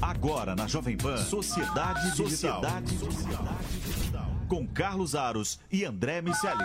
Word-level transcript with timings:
Agora 0.00 0.54
na 0.54 0.66
Jovem 0.66 0.96
Pan, 0.96 1.16
Sociedade 1.16 2.10
Digital. 2.10 2.62
Sociedade 2.62 2.94
Digital. 2.96 4.30
Com 4.46 4.66
Carlos 4.66 5.14
Aros 5.14 5.58
e 5.72 5.84
André 5.84 6.20
Miceli. 6.20 6.64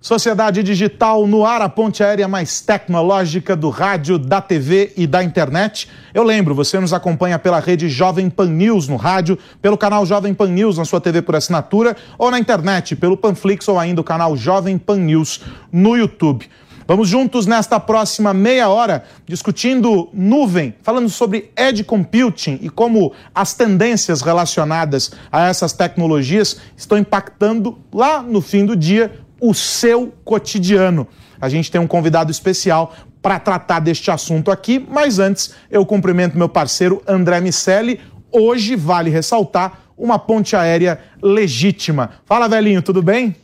Sociedade 0.00 0.62
Digital 0.62 1.26
no 1.26 1.44
ar, 1.44 1.62
a 1.62 1.68
ponte 1.68 2.02
aérea 2.02 2.26
mais 2.26 2.60
tecnológica 2.60 3.54
do 3.54 3.70
rádio, 3.70 4.18
da 4.18 4.40
TV 4.40 4.92
e 4.96 5.06
da 5.06 5.22
internet. 5.22 5.88
Eu 6.12 6.24
lembro, 6.24 6.54
você 6.54 6.80
nos 6.80 6.92
acompanha 6.92 7.38
pela 7.38 7.60
rede 7.60 7.88
Jovem 7.88 8.28
Pan 8.28 8.48
News 8.48 8.88
no 8.88 8.96
rádio, 8.96 9.38
pelo 9.62 9.78
canal 9.78 10.04
Jovem 10.04 10.34
Pan 10.34 10.48
News 10.48 10.78
na 10.78 10.84
sua 10.84 11.00
TV 11.00 11.22
por 11.22 11.36
assinatura 11.36 11.96
ou 12.16 12.30
na 12.30 12.38
internet, 12.38 12.96
pelo 12.96 13.16
Panflix 13.16 13.68
ou 13.68 13.78
ainda 13.78 14.00
o 14.00 14.04
canal 14.04 14.36
Jovem 14.36 14.78
Pan 14.78 14.98
News 14.98 15.42
no 15.70 15.96
YouTube. 15.96 16.48
Vamos 16.88 17.06
juntos 17.06 17.44
nesta 17.44 17.78
próxima 17.78 18.32
meia 18.32 18.70
hora 18.70 19.04
discutindo 19.26 20.08
nuvem, 20.10 20.74
falando 20.82 21.10
sobre 21.10 21.52
edge 21.54 21.84
computing 21.84 22.58
e 22.62 22.70
como 22.70 23.12
as 23.34 23.52
tendências 23.52 24.22
relacionadas 24.22 25.10
a 25.30 25.48
essas 25.48 25.74
tecnologias 25.74 26.56
estão 26.74 26.96
impactando 26.96 27.76
lá 27.92 28.22
no 28.22 28.40
fim 28.40 28.64
do 28.64 28.74
dia 28.74 29.20
o 29.38 29.52
seu 29.52 30.14
cotidiano. 30.24 31.06
A 31.38 31.50
gente 31.50 31.70
tem 31.70 31.78
um 31.78 31.86
convidado 31.86 32.30
especial 32.30 32.94
para 33.20 33.38
tratar 33.38 33.80
deste 33.80 34.10
assunto 34.10 34.50
aqui, 34.50 34.82
mas 34.90 35.18
antes 35.18 35.52
eu 35.70 35.84
cumprimento 35.84 36.38
meu 36.38 36.48
parceiro 36.48 37.02
André 37.06 37.38
Miceli. 37.38 38.00
Hoje 38.32 38.74
vale 38.74 39.10
ressaltar 39.10 39.78
uma 39.94 40.18
ponte 40.18 40.56
aérea 40.56 40.98
legítima. 41.22 42.12
Fala, 42.24 42.48
velhinho, 42.48 42.80
tudo 42.80 43.02
bem? 43.02 43.36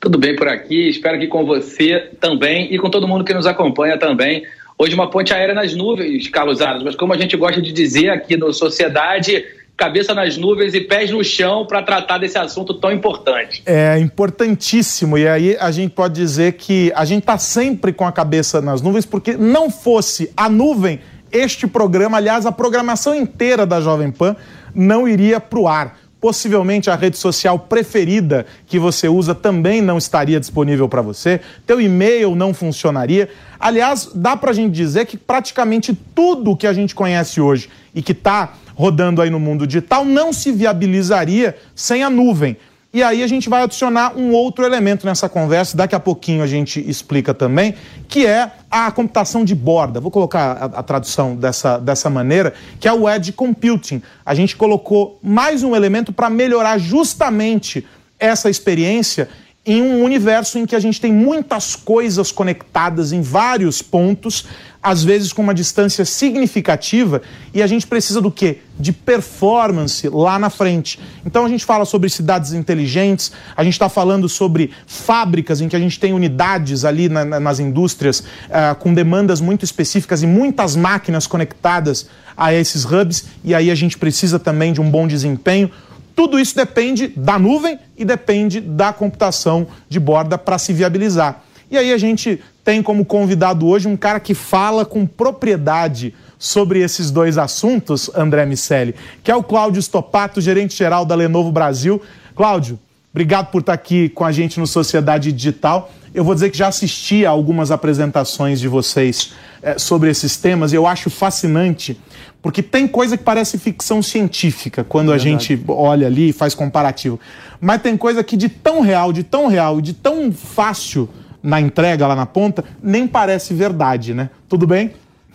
Tudo 0.00 0.16
bem 0.16 0.36
por 0.36 0.48
aqui, 0.48 0.88
espero 0.88 1.18
que 1.18 1.26
com 1.26 1.44
você 1.44 2.10
também 2.20 2.72
e 2.72 2.78
com 2.78 2.88
todo 2.88 3.08
mundo 3.08 3.24
que 3.24 3.34
nos 3.34 3.46
acompanha 3.46 3.98
também. 3.98 4.44
Hoje 4.78 4.94
uma 4.94 5.10
ponte 5.10 5.34
aérea 5.34 5.54
nas 5.54 5.74
nuvens, 5.74 6.28
Carlos 6.28 6.60
Aros, 6.60 6.84
mas 6.84 6.94
como 6.94 7.12
a 7.12 7.16
gente 7.16 7.36
gosta 7.36 7.60
de 7.60 7.72
dizer 7.72 8.10
aqui 8.10 8.36
no 8.36 8.52
Sociedade, 8.52 9.44
cabeça 9.76 10.14
nas 10.14 10.36
nuvens 10.36 10.72
e 10.72 10.80
pés 10.80 11.10
no 11.10 11.24
chão 11.24 11.66
para 11.66 11.82
tratar 11.82 12.18
desse 12.18 12.38
assunto 12.38 12.74
tão 12.74 12.92
importante. 12.92 13.60
É 13.66 13.98
importantíssimo. 13.98 15.18
E 15.18 15.26
aí 15.26 15.56
a 15.58 15.72
gente 15.72 15.92
pode 15.92 16.14
dizer 16.14 16.52
que 16.52 16.92
a 16.94 17.04
gente 17.04 17.22
está 17.22 17.36
sempre 17.36 17.92
com 17.92 18.06
a 18.06 18.12
cabeça 18.12 18.60
nas 18.60 18.80
nuvens, 18.80 19.04
porque 19.04 19.36
não 19.36 19.68
fosse 19.68 20.32
a 20.36 20.48
nuvem, 20.48 21.00
este 21.32 21.66
programa, 21.66 22.16
aliás, 22.16 22.46
a 22.46 22.52
programação 22.52 23.14
inteira 23.14 23.66
da 23.66 23.80
Jovem 23.80 24.12
Pan, 24.12 24.36
não 24.72 25.08
iria 25.08 25.40
para 25.40 25.58
o 25.58 25.66
ar. 25.66 25.98
Possivelmente 26.20 26.90
a 26.90 26.96
rede 26.96 27.16
social 27.16 27.58
preferida 27.58 28.44
que 28.66 28.78
você 28.78 29.08
usa 29.08 29.34
também 29.36 29.80
não 29.80 29.96
estaria 29.96 30.40
disponível 30.40 30.88
para 30.88 31.00
você, 31.00 31.40
teu 31.64 31.80
e-mail 31.80 32.34
não 32.34 32.52
funcionaria. 32.52 33.28
Aliás, 33.58 34.10
dá 34.12 34.36
para 34.36 34.50
a 34.50 34.54
gente 34.54 34.72
dizer 34.72 35.06
que 35.06 35.16
praticamente 35.16 35.96
tudo 36.14 36.56
que 36.56 36.66
a 36.66 36.72
gente 36.72 36.92
conhece 36.92 37.40
hoje 37.40 37.68
e 37.94 38.02
que 38.02 38.12
está 38.12 38.54
rodando 38.74 39.22
aí 39.22 39.30
no 39.30 39.38
mundo 39.38 39.66
digital 39.66 40.04
não 40.04 40.32
se 40.32 40.50
viabilizaria 40.50 41.56
sem 41.74 42.02
a 42.02 42.10
nuvem. 42.10 42.56
E 42.90 43.02
aí 43.02 43.22
a 43.22 43.26
gente 43.26 43.50
vai 43.50 43.62
adicionar 43.62 44.16
um 44.16 44.32
outro 44.32 44.64
elemento 44.64 45.04
nessa 45.04 45.28
conversa, 45.28 45.76
daqui 45.76 45.94
a 45.94 46.00
pouquinho 46.00 46.42
a 46.42 46.46
gente 46.46 46.80
explica 46.88 47.34
também, 47.34 47.74
que 48.08 48.26
é 48.26 48.50
a 48.70 48.90
computação 48.90 49.44
de 49.44 49.54
borda. 49.54 50.00
Vou 50.00 50.10
colocar 50.10 50.52
a, 50.52 50.64
a, 50.78 50.82
tradução 50.82 51.36
dessa, 51.36 51.76
dessa 51.76 52.08
maneira, 52.08 52.54
que 52.80 52.88
é 52.88 52.92
o 52.92 53.06
Edge 53.06 53.32
Computing. 53.32 54.00
A 54.24 54.34
gente 54.34 54.56
colocou 54.56 55.18
mais 55.22 55.62
um 55.62 55.76
elemento 55.76 56.14
para 56.14 56.30
melhorar 56.30 56.78
justamente 56.78 57.86
essa 58.18 58.48
experiência 58.48 59.28
em 59.68 59.82
um 59.82 60.02
universo 60.02 60.58
em 60.58 60.64
que 60.64 60.74
a 60.74 60.80
gente 60.80 61.00
tem 61.00 61.12
muitas 61.12 61.76
coisas 61.76 62.32
conectadas 62.32 63.12
em 63.12 63.20
vários 63.20 63.82
pontos 63.82 64.46
às 64.82 65.02
vezes 65.02 65.32
com 65.32 65.42
uma 65.42 65.54
distância 65.54 66.04
significativa, 66.04 67.20
e 67.52 67.62
a 67.62 67.66
gente 67.66 67.86
precisa 67.86 68.20
do 68.20 68.30
quê? 68.30 68.58
De 68.78 68.92
performance 68.92 70.08
lá 70.08 70.38
na 70.38 70.48
frente. 70.50 70.98
Então 71.26 71.44
a 71.44 71.48
gente 71.48 71.64
fala 71.64 71.84
sobre 71.84 72.08
cidades 72.08 72.52
inteligentes, 72.52 73.32
a 73.56 73.64
gente 73.64 73.72
está 73.72 73.88
falando 73.88 74.28
sobre 74.28 74.70
fábricas 74.86 75.60
em 75.60 75.68
que 75.68 75.76
a 75.76 75.80
gente 75.80 75.98
tem 75.98 76.12
unidades 76.12 76.84
ali 76.84 77.08
na, 77.08 77.24
nas 77.24 77.58
indústrias 77.58 78.20
uh, 78.20 78.74
com 78.78 78.94
demandas 78.94 79.40
muito 79.40 79.64
específicas 79.64 80.22
e 80.22 80.26
muitas 80.26 80.76
máquinas 80.76 81.26
conectadas 81.26 82.08
a 82.36 82.54
esses 82.54 82.84
hubs, 82.84 83.26
e 83.44 83.54
aí 83.54 83.70
a 83.70 83.74
gente 83.74 83.98
precisa 83.98 84.38
também 84.38 84.72
de 84.72 84.80
um 84.80 84.88
bom 84.88 85.08
desempenho. 85.08 85.70
Tudo 86.18 86.36
isso 86.40 86.56
depende 86.56 87.06
da 87.06 87.38
nuvem 87.38 87.78
e 87.96 88.04
depende 88.04 88.60
da 88.60 88.92
computação 88.92 89.68
de 89.88 90.00
borda 90.00 90.36
para 90.36 90.58
se 90.58 90.72
viabilizar. 90.72 91.44
E 91.70 91.78
aí 91.78 91.92
a 91.92 91.96
gente 91.96 92.40
tem 92.64 92.82
como 92.82 93.04
convidado 93.04 93.64
hoje 93.68 93.86
um 93.86 93.96
cara 93.96 94.18
que 94.18 94.34
fala 94.34 94.84
com 94.84 95.06
propriedade 95.06 96.12
sobre 96.36 96.80
esses 96.80 97.12
dois 97.12 97.38
assuntos, 97.38 98.10
André 98.16 98.44
Miceli, 98.46 98.96
que 99.22 99.30
é 99.30 99.36
o 99.36 99.44
Cláudio 99.44 99.80
Stopato, 99.80 100.40
gerente-geral 100.40 101.04
da 101.04 101.14
Lenovo 101.14 101.52
Brasil. 101.52 102.02
Cláudio, 102.34 102.80
obrigado 103.12 103.52
por 103.52 103.60
estar 103.60 103.74
aqui 103.74 104.08
com 104.08 104.24
a 104.24 104.32
gente 104.32 104.58
no 104.58 104.66
Sociedade 104.66 105.30
Digital. 105.30 105.88
Eu 106.12 106.24
vou 106.24 106.34
dizer 106.34 106.50
que 106.50 106.58
já 106.58 106.66
assisti 106.66 107.24
a 107.24 107.30
algumas 107.30 107.70
apresentações 107.70 108.58
de 108.58 108.66
vocês 108.66 109.34
é, 109.62 109.78
sobre 109.78 110.10
esses 110.10 110.36
temas 110.36 110.72
e 110.72 110.76
eu 110.76 110.86
acho 110.86 111.10
fascinante, 111.10 111.98
porque 112.40 112.62
tem 112.62 112.86
coisa 112.86 113.16
que 113.16 113.24
parece 113.24 113.58
ficção 113.58 114.02
científica 114.02 114.84
quando 114.84 115.12
é 115.12 115.14
a 115.14 115.18
gente 115.18 115.60
olha 115.68 116.06
ali 116.06 116.30
e 116.30 116.32
faz 116.32 116.54
comparativo. 116.54 117.18
Mas 117.60 117.82
tem 117.82 117.96
coisa 117.96 118.22
que 118.22 118.36
de 118.36 118.48
tão 118.48 118.80
real, 118.80 119.12
de 119.12 119.22
tão 119.22 119.48
real 119.48 119.78
e 119.78 119.82
de 119.82 119.92
tão 119.92 120.32
fácil 120.32 121.08
na 121.42 121.60
entrega 121.60 122.06
lá 122.06 122.14
na 122.14 122.26
ponta, 122.26 122.64
nem 122.82 123.06
parece 123.06 123.54
verdade, 123.54 124.14
né? 124.14 124.30
Tudo 124.48 124.66
bem? 124.66 124.92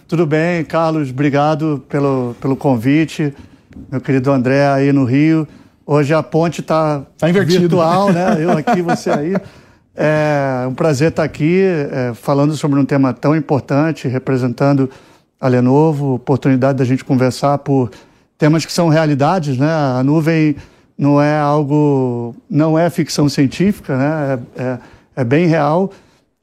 Tudo 0.08 0.26
bem, 0.26 0.64
Carlos, 0.64 1.10
obrigado 1.10 1.84
pelo, 1.90 2.36
pelo 2.40 2.56
convite. 2.56 3.34
Meu 3.92 4.00
querido 4.00 4.32
André 4.32 4.68
aí 4.68 4.94
no 4.94 5.06
Rio. 5.06 5.48
Hoje 5.86 6.14
a 6.14 6.24
ponte 6.24 6.62
está 6.62 7.00
tá, 7.18 7.28
tá 7.28 7.28
virtual, 7.28 8.12
né? 8.12 8.38
Eu 8.40 8.52
aqui, 8.52 8.82
você 8.84 9.10
aí. 9.10 9.34
É 9.96 10.66
um 10.68 10.74
prazer 10.74 11.10
estar 11.10 11.24
aqui 11.24 11.62
é, 11.62 12.14
falando 12.16 12.56
sobre 12.58 12.80
um 12.80 12.86
tema 12.86 13.14
tão 13.14 13.36
importante, 13.36 14.08
representando 14.08 14.90
a 15.40 15.48
Lenovo, 15.48 16.16
oportunidade 16.16 16.80
da 16.80 16.86
gente 16.86 17.06
conversar 17.06 17.60
por 17.60 17.92
temas 18.38 18.66
que 18.66 18.74
são 18.74 18.90
realidades, 18.90 19.58
né? 19.58 19.70
A 19.70 20.02
nuvem 20.04 20.56
não 20.98 21.22
é 21.22 21.38
algo, 21.38 22.36
não 22.50 22.78
é 22.78 22.90
ficção 22.90 23.30
científica, 23.30 23.98
né? 23.98 24.40
É, 24.56 24.64
é, 24.64 24.80
é 25.18 25.24
bem 25.24 25.48
real. 25.48 25.92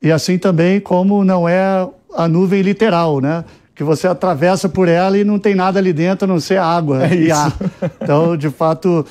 E 0.03 0.12
assim 0.12 0.38
também 0.38 0.81
como 0.81 1.25
não 1.25 1.49
é 1.49 1.88
a 2.15 2.28
nuvem 2.28 2.62
literal, 2.62 3.21
né? 3.21 3.44
Que 3.75 3.82
você 3.82 4.06
atravessa 4.06 4.69
por 4.69 4.88
ela 4.88 5.19
e 5.19 5.25
não 5.25 5.38
tem 5.38 5.55
nada 5.55 5.78
ali 5.78 5.93
dentro 5.93 6.27
a 6.27 6.28
não 6.28 6.38
ser 6.38 6.59
água 6.59 7.06
é 7.06 7.15
e 7.15 7.32
ar. 7.32 7.53
Então, 8.00 8.37
de 8.37 8.50
fato, 8.50 9.05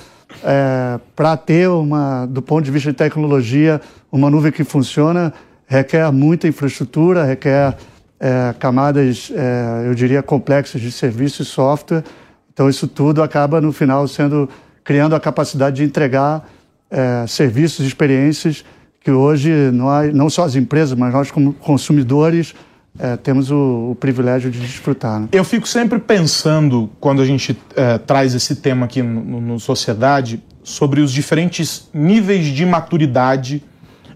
é, 0.43 0.99
para 1.15 1.35
ter 1.37 1.67
uma, 1.69 2.25
do 2.25 2.41
ponto 2.41 2.63
de 2.63 2.71
vista 2.71 2.91
de 2.91 2.97
tecnologia, 2.97 3.81
uma 4.11 4.29
nuvem 4.29 4.51
que 4.51 4.63
funciona, 4.63 5.33
requer 5.67 6.11
muita 6.11 6.47
infraestrutura, 6.47 7.23
requer 7.23 7.75
é, 8.19 8.53
camadas, 8.59 9.31
é, 9.33 9.87
eu 9.87 9.93
diria, 9.93 10.21
complexas 10.21 10.81
de 10.81 10.91
serviço 10.91 11.41
e 11.41 11.45
software. 11.45 12.03
Então, 12.51 12.69
isso 12.69 12.87
tudo 12.87 13.23
acaba, 13.23 13.61
no 13.61 13.71
final, 13.71 14.07
sendo 14.07 14.49
criando 14.83 15.15
a 15.15 15.19
capacidade 15.19 15.77
de 15.77 15.83
entregar 15.83 16.49
é, 16.89 17.25
serviços 17.27 17.85
e 17.85 17.87
experiências 17.87 18.65
que 19.01 19.11
hoje 19.11 19.51
nós, 19.71 20.13
não 20.13 20.29
só 20.29 20.43
as 20.43 20.55
empresas, 20.55 20.97
mas 20.97 21.13
nós 21.13 21.31
como 21.31 21.53
consumidores 21.53 22.53
é, 22.97 23.15
temos 23.17 23.51
o, 23.51 23.91
o, 23.91 23.95
privilégio 23.95 24.49
de 24.49 24.59
desfrutar. 24.59 25.19
Né? 25.19 25.27
Eu 25.31 25.43
fico 25.43 25.67
sempre 25.67 25.99
pensando, 25.99 26.89
quando 26.99 27.21
a 27.21 27.25
gente 27.25 27.57
é, 27.75 27.97
traz 27.97 28.33
esse 28.33 28.55
tema 28.55 28.85
aqui 28.85 29.01
no, 29.01 29.41
no, 29.41 29.59
Sociedade, 29.59 30.41
sobre 30.63 31.01
os 31.01 31.11
diferentes 31.11 31.89
níveis 31.93 32.45
de 32.45 32.65
maturidade 32.65 33.63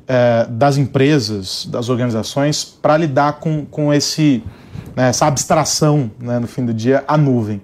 é, 0.08 0.48
das 0.50 0.78
empresas, 0.78 1.66
das 1.66 1.90
organizações, 1.90 2.64
para 2.64 2.98
lidar 2.98 3.34
com, 3.34 3.66
com 3.66 3.94
esse, 3.94 4.44
né, 4.96 5.10
essa 5.10 5.28
abstração, 5.28 6.12
né, 6.20 6.40
no 6.40 6.48
fim 6.48 6.66
do 6.66 6.74
dia, 6.74 7.04
a 7.08 7.18
nuvem. 7.18 7.62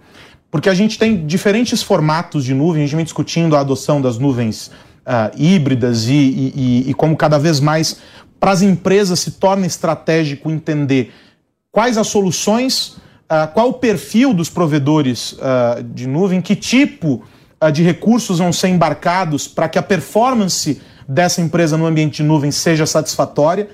Porque 0.52 0.70
a 0.70 0.74
gente 0.74 0.98
tem 0.98 1.26
diferentes 1.28 1.84
formatos 1.84 2.44
de 2.44 2.54
nuvem, 2.54 2.84
a 2.84 2.86
gente 2.86 2.96
vem 2.96 3.06
discutindo 3.06 3.56
a 3.56 3.60
adoção 3.60 4.02
das 4.02 4.18
nuvens 4.18 4.72
uh, 5.06 5.32
híbridas 5.38 6.08
e, 6.08 6.14
e, 6.14 6.86
e 6.88 6.94
como 6.94 7.16
cada 7.16 7.38
vez 7.38 7.60
mais 7.60 8.00
para 8.40 8.52
as 8.52 8.62
empresas 8.62 9.20
se 9.20 9.32
torna 9.32 9.66
estratégico 9.66 10.50
entender 10.50 11.12
quais 11.72 11.98
as 11.98 12.08
soluções, 12.08 12.98
uh, 13.30 13.52
qual 13.54 13.70
o 13.70 13.74
perfil 13.74 14.34
dos 14.34 14.50
provedores 14.50 15.34
uh, 15.34 15.84
de 15.84 16.08
nuvem, 16.08 16.42
que 16.42 16.56
tipo 16.56 17.24
uh, 17.62 17.72
de 17.72 17.84
recursos 17.84 18.40
vão 18.40 18.54
ser 18.54 18.70
embarcados 18.70 19.48
para 19.48 19.68
que 19.68 19.78
a 19.78 19.84
performance 19.84 20.82
dessa 21.08 21.42
empresa 21.42 21.78
no 21.78 21.86
ambiente 21.86 22.18
de 22.18 22.24
nuvem 22.24 22.52
seja 22.52 22.86
satisfatória, 22.86 23.70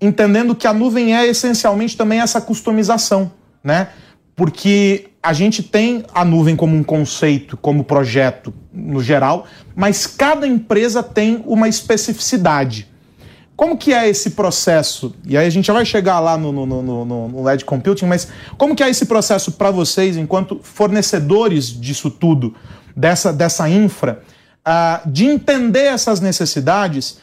entendendo 0.00 0.54
que 0.54 0.66
a 0.66 0.72
nuvem 0.72 1.14
é 1.16 1.26
essencialmente 1.26 1.96
também 1.96 2.20
essa 2.20 2.40
customização, 2.40 3.30
né? 3.62 3.88
Porque 4.34 5.10
a 5.22 5.32
gente 5.32 5.62
tem 5.62 6.04
a 6.12 6.24
nuvem 6.24 6.56
como 6.56 6.74
um 6.74 6.82
conceito, 6.82 7.56
como 7.56 7.84
projeto 7.84 8.52
no 8.72 9.00
geral, 9.00 9.46
mas 9.76 10.06
cada 10.06 10.46
empresa 10.46 11.02
tem 11.02 11.44
uma 11.46 11.68
especificidade. 11.68 12.91
Como 13.56 13.76
que 13.76 13.92
é 13.92 14.08
esse 14.08 14.30
processo? 14.30 15.14
E 15.24 15.36
aí 15.36 15.46
a 15.46 15.50
gente 15.50 15.66
já 15.66 15.72
vai 15.72 15.84
chegar 15.84 16.18
lá 16.20 16.36
no, 16.36 16.52
no, 16.52 16.82
no, 16.82 17.04
no 17.28 17.42
LED 17.42 17.64
Computing, 17.64 18.06
mas 18.06 18.28
como 18.56 18.74
que 18.74 18.82
é 18.82 18.88
esse 18.88 19.06
processo 19.06 19.52
para 19.52 19.70
vocês, 19.70 20.16
enquanto 20.16 20.60
fornecedores 20.62 21.68
disso 21.68 22.10
tudo, 22.10 22.54
dessa, 22.96 23.32
dessa 23.32 23.68
infra, 23.68 24.22
uh, 24.66 25.08
de 25.08 25.26
entender 25.26 25.84
essas 25.84 26.20
necessidades 26.20 27.18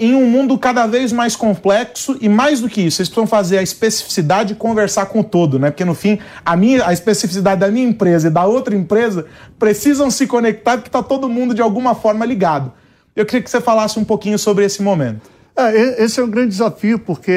em 0.00 0.14
um 0.14 0.30
mundo 0.30 0.56
cada 0.56 0.86
vez 0.86 1.10
mais 1.10 1.34
complexo 1.34 2.16
e 2.20 2.28
mais 2.28 2.60
do 2.60 2.68
que 2.68 2.82
isso, 2.82 2.98
vocês 2.98 3.08
precisam 3.08 3.26
fazer 3.26 3.58
a 3.58 3.62
especificidade 3.62 4.52
e 4.52 4.56
conversar 4.56 5.06
com 5.06 5.20
o 5.20 5.24
todo, 5.24 5.58
né? 5.58 5.72
Porque 5.72 5.84
no 5.84 5.94
fim, 5.94 6.20
a, 6.44 6.56
minha, 6.56 6.86
a 6.86 6.92
especificidade 6.92 7.60
da 7.60 7.68
minha 7.68 7.88
empresa 7.88 8.28
e 8.28 8.30
da 8.30 8.44
outra 8.46 8.76
empresa 8.76 9.26
precisam 9.58 10.08
se 10.08 10.26
conectar 10.26 10.76
porque 10.76 10.88
está 10.88 11.02
todo 11.02 11.28
mundo 11.28 11.52
de 11.52 11.60
alguma 11.60 11.96
forma 11.96 12.24
ligado. 12.24 12.72
Eu 13.16 13.26
queria 13.26 13.42
que 13.42 13.50
você 13.50 13.60
falasse 13.60 13.98
um 13.98 14.04
pouquinho 14.04 14.38
sobre 14.38 14.64
esse 14.64 14.80
momento. 14.80 15.37
É, 15.58 16.04
esse 16.04 16.20
é 16.20 16.22
um 16.22 16.30
grande 16.30 16.50
desafio, 16.50 17.00
porque 17.00 17.32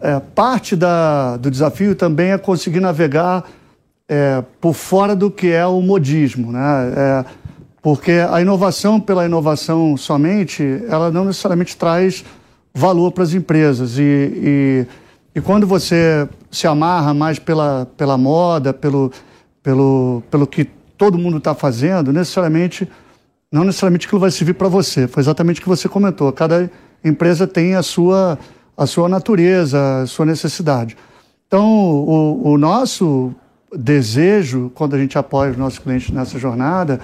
é, 0.00 0.20
parte 0.34 0.74
da, 0.74 1.36
do 1.36 1.50
desafio 1.50 1.94
também 1.94 2.30
é 2.30 2.38
conseguir 2.38 2.80
navegar 2.80 3.44
é, 4.08 4.42
por 4.58 4.72
fora 4.72 5.14
do 5.14 5.30
que 5.30 5.48
é 5.48 5.66
o 5.66 5.82
modismo, 5.82 6.50
né? 6.50 6.92
É, 6.96 7.24
porque 7.82 8.12
a 8.12 8.40
inovação 8.40 8.98
pela 8.98 9.26
inovação 9.26 9.98
somente, 9.98 10.62
ela 10.88 11.10
não 11.10 11.26
necessariamente 11.26 11.76
traz 11.76 12.24
valor 12.74 13.12
para 13.12 13.22
as 13.24 13.34
empresas. 13.34 13.98
E, 13.98 14.02
e, 14.02 14.86
e, 15.34 15.40
quando 15.42 15.66
você 15.66 16.26
se 16.50 16.66
amarra 16.66 17.12
mais 17.12 17.38
pela, 17.38 17.86
pela 17.98 18.16
moda, 18.16 18.72
pelo, 18.72 19.12
pelo, 19.62 20.22
pelo 20.30 20.46
que 20.46 20.64
todo 20.96 21.18
mundo 21.18 21.36
está 21.36 21.54
fazendo, 21.54 22.12
necessariamente, 22.14 22.88
não 23.52 23.62
necessariamente 23.62 24.06
aquilo 24.06 24.20
vai 24.20 24.30
servir 24.30 24.54
para 24.54 24.68
você. 24.68 25.06
Foi 25.06 25.22
exatamente 25.22 25.60
o 25.60 25.62
que 25.62 25.68
você 25.68 25.88
comentou. 25.88 26.32
Cada 26.32 26.70
empresa 27.08 27.46
tem 27.46 27.74
a 27.74 27.82
sua, 27.82 28.38
a 28.76 28.86
sua 28.86 29.08
natureza, 29.08 30.02
a 30.02 30.06
sua 30.06 30.26
necessidade. 30.26 30.96
Então, 31.46 31.64
o, 31.64 32.52
o 32.52 32.58
nosso 32.58 33.32
desejo, 33.74 34.70
quando 34.74 34.94
a 34.94 34.98
gente 34.98 35.16
apoia 35.16 35.50
os 35.50 35.56
nossos 35.56 35.78
clientes 35.78 36.10
nessa 36.10 36.38
jornada, 36.38 37.00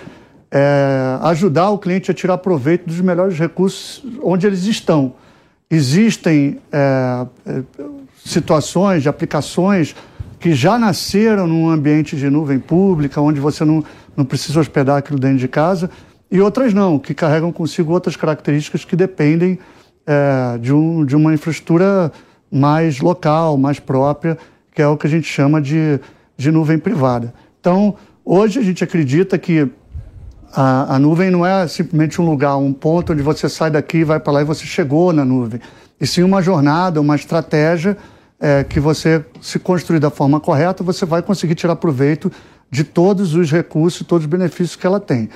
é, 0.50 1.18
ajudar 1.22 1.70
o 1.70 1.78
cliente 1.78 2.10
a 2.10 2.14
tirar 2.14 2.38
proveito 2.38 2.86
dos 2.86 3.00
melhores 3.00 3.38
recursos 3.38 4.04
onde 4.22 4.46
eles 4.46 4.64
estão. 4.64 5.14
Existem 5.70 6.58
é, 6.70 7.26
é, 7.46 7.62
situações 8.24 9.02
de 9.02 9.08
aplicações 9.08 9.96
que 10.38 10.54
já 10.54 10.78
nasceram 10.78 11.46
num 11.46 11.70
ambiente 11.70 12.16
de 12.16 12.28
nuvem 12.28 12.58
pública, 12.58 13.20
onde 13.20 13.40
você 13.40 13.64
não, 13.64 13.82
não 14.16 14.24
precisa 14.24 14.60
hospedar 14.60 14.98
aquilo 14.98 15.18
dentro 15.18 15.38
de 15.38 15.48
casa, 15.48 15.88
e 16.30 16.40
outras 16.40 16.74
não, 16.74 16.98
que 16.98 17.14
carregam 17.14 17.52
consigo 17.52 17.92
outras 17.92 18.16
características 18.16 18.84
que 18.84 18.96
dependem 18.96 19.58
é, 20.06 20.58
de, 20.58 20.72
um, 20.72 21.04
de 21.04 21.16
uma 21.16 21.32
infraestrutura 21.32 22.12
mais 22.50 23.00
local, 23.00 23.56
mais 23.56 23.78
própria, 23.78 24.36
que 24.74 24.82
é 24.82 24.86
o 24.86 24.96
que 24.96 25.06
a 25.06 25.10
gente 25.10 25.26
chama 25.26 25.60
de, 25.60 26.00
de 26.36 26.50
nuvem 26.50 26.78
privada. 26.78 27.32
Então, 27.60 27.94
hoje 28.24 28.58
a 28.58 28.62
gente 28.62 28.82
acredita 28.82 29.38
que 29.38 29.68
a, 30.52 30.96
a 30.96 30.98
nuvem 30.98 31.30
não 31.30 31.46
é 31.46 31.66
simplesmente 31.66 32.20
um 32.20 32.26
lugar, 32.26 32.56
um 32.56 32.72
ponto 32.72 33.12
onde 33.12 33.22
você 33.22 33.48
sai 33.48 33.70
daqui, 33.70 34.04
vai 34.04 34.20
para 34.20 34.32
lá 34.32 34.42
e 34.42 34.44
você 34.44 34.66
chegou 34.66 35.12
na 35.12 35.24
nuvem. 35.24 35.60
E 36.00 36.06
sim 36.06 36.22
uma 36.22 36.42
jornada, 36.42 37.00
uma 37.00 37.16
estratégia 37.16 37.96
é, 38.38 38.64
que 38.64 38.80
você, 38.80 39.24
se 39.40 39.58
construir 39.58 40.00
da 40.00 40.10
forma 40.10 40.40
correta, 40.40 40.82
você 40.82 41.06
vai 41.06 41.22
conseguir 41.22 41.54
tirar 41.54 41.76
proveito 41.76 42.30
de 42.70 42.84
todos 42.84 43.34
os 43.34 43.50
recursos, 43.50 44.06
todos 44.06 44.24
os 44.24 44.30
benefícios 44.30 44.76
que 44.76 44.86
ela 44.86 44.98
tem. 44.98 45.30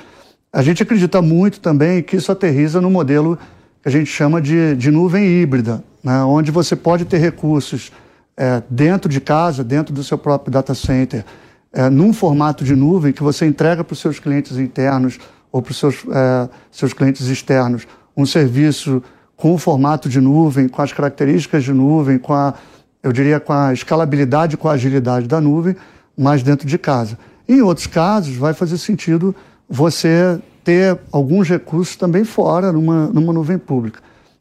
A 0.53 0.63
gente 0.63 0.83
acredita 0.83 1.23
muito 1.23 1.61
também 1.61 2.03
que 2.03 2.17
isso 2.17 2.33
aterriza 2.33 2.81
no 2.81 2.91
modelo 2.91 3.39
que 3.87 3.89
a 3.89 3.93
gente 3.93 4.11
chama 4.11 4.43
de, 4.43 4.75
de 4.75 4.91
nuvem 4.91 5.41
híbrida, 5.41 5.81
né, 6.03 6.21
onde 6.25 6.51
você 6.51 6.75
pode 6.75 7.05
ter 7.05 7.19
recursos 7.19 7.93
é, 8.37 8.61
dentro 8.69 9.09
de 9.09 9.21
casa, 9.21 9.63
dentro 9.63 9.95
do 9.95 10.03
seu 10.03 10.19
próprio 10.19 10.51
data 10.51 10.75
center, 10.75 11.25
é, 11.73 11.89
num 11.89 12.13
formato 12.13 12.65
de 12.65 12.75
nuvem 12.75 13.13
que 13.13 13.23
você 13.23 13.47
entrega 13.47 13.85
para 13.85 13.93
os 13.93 14.01
seus 14.01 14.19
clientes 14.19 14.57
internos 14.57 15.21
ou 15.53 15.63
para 15.63 15.71
os 15.71 15.77
seus, 15.77 16.05
é, 16.11 16.49
seus 16.69 16.93
clientes 16.93 17.29
externos 17.29 17.87
um 18.17 18.27
serviço 18.27 19.01
com 19.37 19.55
o 19.55 19.59
formato 19.59 20.09
de 20.09 20.21
nuvem, 20.21 20.67
com 20.67 20.83
as 20.83 20.93
características 20.93 21.63
de 21.63 21.73
nuvem, 21.73 22.19
com 22.19 22.35
a, 22.35 22.55
eu 23.05 23.13
diria, 23.13 23.39
com 23.39 23.53
a 23.53 23.73
escalabilidade, 23.73 24.57
com 24.57 24.69
a 24.69 24.73
agilidade 24.73 25.29
da 25.29 25.41
nuvem, 25.41 25.77
mas 26.19 26.43
dentro 26.43 26.67
de 26.67 26.77
casa. 26.77 27.17
Em 27.49 27.63
outros 27.63 27.87
casos, 27.87 28.35
vai 28.35 28.53
fazer 28.53 28.79
sentido 28.79 29.33
você 29.69 30.41
ter 30.67 30.99
alguns 31.13 31.49
recursos 31.49 31.95
também 31.95 32.25
fora, 32.25 32.73
numa, 32.73 33.07
numa 33.07 33.33
nuvem 33.33 33.57
pública. 33.57 34.01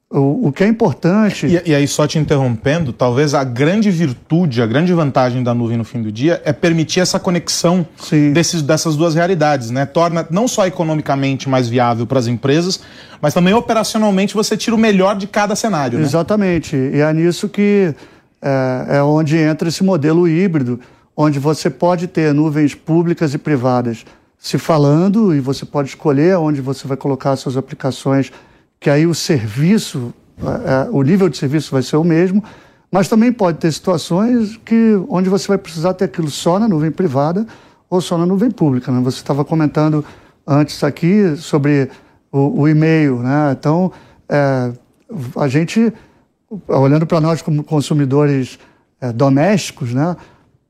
O, 0.09 0.47
o 0.47 0.51
que 0.51 0.63
é 0.63 0.67
importante. 0.67 1.45
E, 1.45 1.69
e, 1.69 1.75
aí, 1.75 1.87
só 1.87 2.07
te 2.07 2.17
interrompendo, 2.17 2.91
talvez 2.91 3.35
a 3.35 3.43
grande 3.43 3.91
virtude, 3.91 4.59
a 4.59 4.65
grande 4.65 4.91
vantagem 4.91 5.43
da 5.43 5.53
nuvem 5.53 5.77
no 5.77 5.83
fim 5.83 6.01
do 6.01 6.11
dia 6.11 6.41
é 6.43 6.51
permitir 6.51 6.99
essa 6.99 7.19
conexão 7.19 7.85
desses, 8.33 8.63
dessas 8.63 8.95
duas 8.95 9.13
realidades, 9.13 9.69
né? 9.69 9.85
Torna 9.85 10.25
não 10.31 10.47
só 10.47 10.65
economicamente 10.65 11.47
mais 11.47 11.69
viável 11.69 12.07
para 12.07 12.17
as 12.17 12.25
empresas, 12.25 12.79
mas 13.21 13.35
também 13.35 13.53
operacionalmente 13.53 14.33
você 14.33 14.57
tira 14.57 14.75
o 14.75 14.79
melhor 14.79 15.15
de 15.15 15.27
cada 15.27 15.55
cenário. 15.55 15.99
Né? 15.99 16.05
Exatamente. 16.05 16.75
E 16.75 17.01
é 17.01 17.13
nisso 17.13 17.47
que 17.47 17.93
é, 18.41 18.97
é 18.97 19.03
onde 19.03 19.37
entra 19.37 19.69
esse 19.69 19.83
modelo 19.83 20.27
híbrido, 20.27 20.79
onde 21.15 21.37
você 21.37 21.69
pode 21.69 22.07
ter 22.07 22.33
nuvens 22.33 22.73
públicas 22.73 23.35
e 23.35 23.37
privadas 23.37 24.05
se 24.37 24.57
falando 24.57 25.33
e 25.33 25.39
você 25.39 25.65
pode 25.65 25.89
escolher 25.89 26.37
onde 26.37 26.61
você 26.61 26.87
vai 26.87 26.97
colocar 26.97 27.35
suas 27.35 27.57
aplicações 27.57 28.31
que 28.79 28.89
aí 28.89 29.07
o 29.07 29.15
serviço, 29.15 30.13
é, 30.37 30.87
é, 30.87 30.89
o 30.91 31.01
nível 31.01 31.29
de 31.29 31.37
serviço 31.37 31.71
vai 31.71 31.81
ser 31.81 31.95
o 31.97 32.03
mesmo, 32.03 32.43
mas 32.91 33.07
também 33.07 33.31
pode 33.31 33.57
ter 33.57 33.71
situações 33.71 34.57
que, 34.57 34.95
onde 35.09 35.29
você 35.29 35.47
vai 35.47 35.57
precisar 35.57 35.93
ter 35.93 36.05
aquilo 36.05 36.29
só 36.29 36.59
na 36.59 36.67
nuvem 36.67 36.91
privada 36.91 37.45
ou 37.89 37.99
só 37.99 38.17
na 38.17 38.25
nuvem 38.25 38.51
pública. 38.51 38.91
Né? 38.91 39.01
Você 39.01 39.17
estava 39.17 39.43
comentando 39.43 40.05
antes 40.45 40.83
aqui 40.83 41.35
sobre 41.37 41.89
o, 42.31 42.61
o 42.61 42.67
e-mail, 42.67 43.19
né? 43.19 43.55
Então, 43.57 43.91
é, 44.29 44.71
a 45.37 45.47
gente, 45.47 45.91
olhando 46.67 47.05
para 47.05 47.19
nós 47.19 47.41
como 47.41 47.63
consumidores 47.63 48.59
é, 49.01 49.11
domésticos, 49.11 49.93
né? 49.93 50.15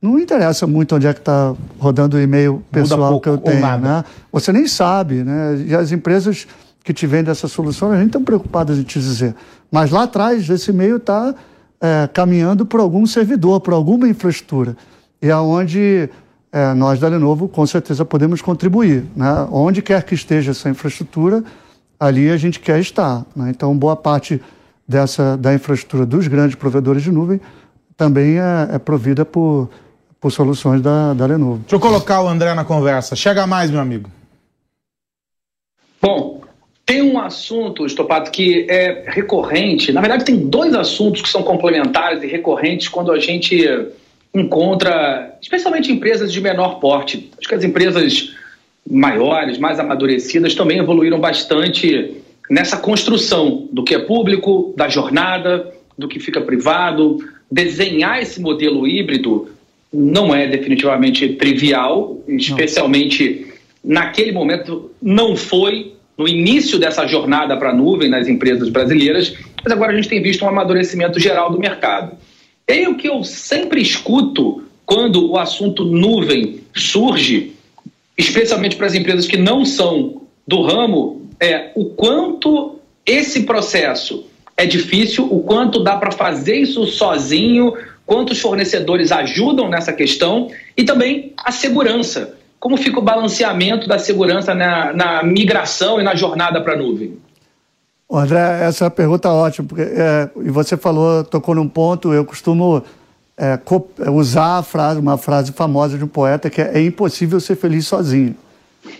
Não 0.01 0.19
interessa 0.19 0.67
muito 0.67 0.95
onde 0.95 1.07
é 1.07 1.13
que 1.13 1.19
está 1.19 1.55
rodando 1.79 2.17
o 2.17 2.21
e-mail 2.21 2.63
pessoal 2.71 3.19
que 3.19 3.29
eu 3.29 3.37
tenho, 3.37 3.59
né? 3.79 4.03
Você 4.31 4.51
nem 4.51 4.67
sabe, 4.67 5.23
né? 5.23 5.63
E 5.67 5.75
as 5.75 5.91
empresas 5.91 6.45
que 6.83 6.93
te 6.93 7.07
vende 7.07 7.29
essa 7.31 7.47
solução, 7.47 7.91
a 7.91 7.97
gente 7.97 8.07
está 8.07 8.19
preocupado 8.19 8.73
em 8.73 8.83
te 8.83 8.99
dizer. 8.99 9.33
Mas 9.71 9.89
lá 9.89 10.03
atrás, 10.03 10.47
esse 10.47 10.69
e-mail 10.69 10.97
está 10.97 11.33
é, 11.81 12.07
caminhando 12.13 12.65
por 12.65 12.79
algum 12.79 13.05
servidor, 13.07 13.59
por 13.59 13.73
alguma 13.73 14.07
infraestrutura. 14.07 14.77
E 15.19 15.31
aonde 15.31 16.09
é, 16.51 16.61
é, 16.61 16.73
nós 16.73 16.99
da 16.99 17.07
Lenovo, 17.07 17.47
com 17.47 17.65
certeza, 17.65 18.05
podemos 18.05 18.41
contribuir. 18.41 19.03
Né? 19.15 19.47
Onde 19.51 19.81
quer 19.81 20.03
que 20.03 20.13
esteja 20.13 20.51
essa 20.51 20.69
infraestrutura, 20.69 21.43
ali 21.99 22.29
a 22.29 22.37
gente 22.37 22.59
quer 22.59 22.79
estar. 22.79 23.25
Né? 23.35 23.49
Então, 23.49 23.75
boa 23.75 23.95
parte 23.95 24.39
dessa, 24.87 25.35
da 25.35 25.53
infraestrutura 25.53 26.05
dos 26.05 26.27
grandes 26.27 26.55
provedores 26.55 27.01
de 27.01 27.11
nuvem 27.11 27.41
também 27.97 28.37
é, 28.39 28.69
é 28.73 28.77
provida 28.77 29.25
por, 29.25 29.69
por 30.25 30.31
soluções 30.31 30.81
da, 30.81 31.13
da 31.13 31.27
Lenovo. 31.27 31.59
Deixa 31.59 31.75
eu 31.75 31.79
colocar 31.79 32.23
o 32.23 32.27
André 32.27 32.51
na 32.55 32.65
conversa. 32.65 33.15
Chega 33.15 33.45
mais, 33.45 33.69
meu 33.69 33.79
amigo. 33.79 34.09
Bom, 36.01 36.41
tem 36.83 37.03
um 37.03 37.19
assunto, 37.19 37.85
Estopado, 37.85 38.31
que 38.31 38.65
é 38.67 39.05
recorrente. 39.05 39.91
Na 39.91 40.01
verdade, 40.01 40.25
tem 40.25 40.35
dois 40.35 40.73
assuntos 40.73 41.21
que 41.21 41.29
são 41.29 41.43
complementares 41.43 42.23
e 42.23 42.25
recorrentes 42.25 42.87
quando 42.87 43.11
a 43.11 43.19
gente 43.19 43.69
encontra, 44.33 45.37
especialmente 45.39 45.91
empresas 45.91 46.33
de 46.33 46.41
menor 46.41 46.79
porte. 46.79 47.29
Acho 47.37 47.47
que 47.47 47.53
as 47.53 47.63
empresas 47.63 48.33
maiores, 48.89 49.59
mais 49.59 49.79
amadurecidas, 49.79 50.55
também 50.55 50.79
evoluíram 50.79 51.19
bastante 51.19 52.15
nessa 52.49 52.77
construção 52.77 53.69
do 53.71 53.83
que 53.83 53.93
é 53.93 53.99
público, 53.99 54.73
da 54.75 54.89
jornada, 54.89 55.71
do 55.95 56.07
que 56.07 56.19
fica 56.19 56.41
privado. 56.41 57.19
Desenhar 57.51 58.19
esse 58.19 58.41
modelo 58.41 58.87
híbrido 58.87 59.53
não 59.93 60.33
é 60.33 60.47
definitivamente 60.47 61.29
trivial, 61.29 62.19
especialmente 62.27 63.47
não. 63.83 63.95
naquele 63.95 64.31
momento 64.31 64.91
não 65.01 65.35
foi 65.35 65.93
no 66.17 66.27
início 66.27 66.79
dessa 66.79 67.05
jornada 67.07 67.57
para 67.57 67.71
a 67.71 67.73
nuvem 67.73 68.09
nas 68.09 68.27
empresas 68.27 68.69
brasileiras, 68.69 69.35
mas 69.63 69.71
agora 69.71 69.91
a 69.91 69.95
gente 69.95 70.07
tem 70.07 70.21
visto 70.21 70.45
um 70.45 70.49
amadurecimento 70.49 71.19
geral 71.19 71.51
do 71.51 71.59
mercado. 71.59 72.17
E 72.67 72.87
o 72.87 72.95
que 72.95 73.07
eu 73.07 73.23
sempre 73.23 73.81
escuto 73.81 74.63
quando 74.85 75.31
o 75.31 75.37
assunto 75.37 75.83
nuvem 75.83 76.61
surge, 76.73 77.53
especialmente 78.17 78.75
para 78.75 78.87
as 78.87 78.95
empresas 78.95 79.27
que 79.27 79.37
não 79.37 79.65
são 79.65 80.21
do 80.47 80.61
ramo, 80.61 81.29
é 81.39 81.71
o 81.75 81.85
quanto 81.85 82.79
esse 83.05 83.43
processo 83.43 84.25
é 84.57 84.65
difícil, 84.65 85.27
o 85.29 85.41
quanto 85.41 85.83
dá 85.83 85.97
para 85.97 86.11
fazer 86.11 86.55
isso 86.55 86.85
sozinho, 86.85 87.73
quantos 88.05 88.39
fornecedores 88.39 89.11
ajudam 89.11 89.69
nessa 89.69 89.91
questão 89.91 90.49
e 90.77 90.83
também 90.83 91.33
a 91.37 91.51
segurança 91.51 92.35
como 92.65 92.77
fica 92.77 92.97
o 92.97 93.01
balanceamento 93.03 93.87
da 93.87 93.99
segurança 93.99 94.55
na, 94.55 94.91
na 94.91 95.23
migração 95.23 96.01
e 96.01 96.03
na 96.03 96.15
jornada 96.15 96.59
para 96.59 96.73
a 96.73 96.75
nuvem? 96.75 97.15
André, 98.11 98.63
essa 98.63 98.89
pergunta 98.89 99.27
é 99.27 99.31
ótima, 99.31 99.67
porque 99.67 99.83
é, 99.83 100.27
e 100.37 100.49
você 100.49 100.75
falou, 100.75 101.23
tocou 101.23 101.53
num 101.53 101.67
ponto, 101.67 102.11
eu 102.11 102.25
costumo 102.25 102.81
é, 103.37 103.59
usar 104.09 104.63
frase, 104.63 104.99
uma 104.99 105.15
frase 105.15 105.51
famosa 105.51 105.95
de 105.95 106.03
um 106.03 106.07
poeta 106.07 106.49
que 106.49 106.59
é, 106.59 106.71
é 106.73 106.83
impossível 106.83 107.39
ser 107.39 107.55
feliz 107.55 107.85
sozinho. 107.85 108.35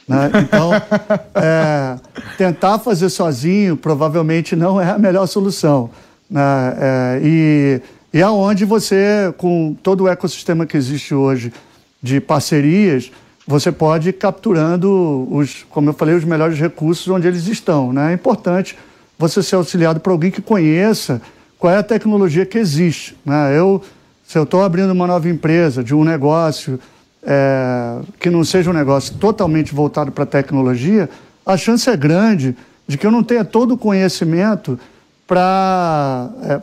Né? 0.07 0.29
Então, 0.43 0.71
é, 1.33 1.97
tentar 2.38 2.77
fazer 2.77 3.09
sozinho 3.09 3.75
provavelmente 3.75 4.55
não 4.55 4.79
é 4.79 4.91
a 4.91 5.00
melhor 5.00 5.25
solução. 5.25 5.89
Né? 6.29 6.77
É, 6.79 7.21
e, 7.24 7.81
e 8.15 8.22
aonde 8.22 8.63
você, 8.63 9.34
com 9.38 9.75
todo 9.84 10.05
o 10.05 10.07
ecossistema 10.07 10.65
que 10.65 10.77
existe 10.77 11.13
hoje 11.13 11.51
de 12.01 12.22
parcerias, 12.22 13.12
você 13.45 13.74
pode 13.74 14.07
ir 14.07 14.13
capturando, 14.13 15.27
os, 15.29 15.65
como 15.69 15.89
eu 15.89 15.93
falei, 15.93 16.15
os 16.15 16.24
melhores 16.24 16.57
recursos 16.57 17.05
onde 17.10 17.27
eles 17.27 17.45
estão. 17.48 17.91
Né? 17.91 18.12
É 18.12 18.13
importante 18.13 18.77
você 19.19 19.43
ser 19.43 19.55
auxiliado 19.57 20.00
por 20.00 20.12
alguém 20.12 20.31
que 20.31 20.41
conheça 20.41 21.22
qual 21.60 21.74
é 21.74 21.77
a 21.77 21.84
tecnologia 21.84 22.45
que 22.45 22.57
existe. 22.57 23.17
Né? 23.25 23.60
Eu, 23.60 23.81
se 24.25 24.38
eu 24.38 24.43
estou 24.43 24.63
abrindo 24.63 24.91
uma 24.91 25.07
nova 25.07 25.27
empresa, 25.27 25.84
de 25.84 25.93
um 25.93 26.05
negócio 26.05 26.79
é, 27.22 28.00
que 28.17 28.29
não 28.29 28.45
seja 28.45 28.69
um 28.69 28.74
negócio 28.74 29.15
totalmente 29.15 29.75
voltado 29.75 30.10
para 30.10 30.24
a 30.24 30.27
tecnologia, 30.27 31.10
a 31.45 31.57
chance 31.57 31.89
é 31.89 31.98
grande 31.98 32.55
de 32.88 32.98
que 32.98 33.05
eu 33.05 33.12
não 33.12 33.25
tenha 33.25 33.43
todo 33.43 33.74
o 33.74 33.77
conhecimento 33.77 34.79
pra, 35.27 36.29
é, 36.44 36.62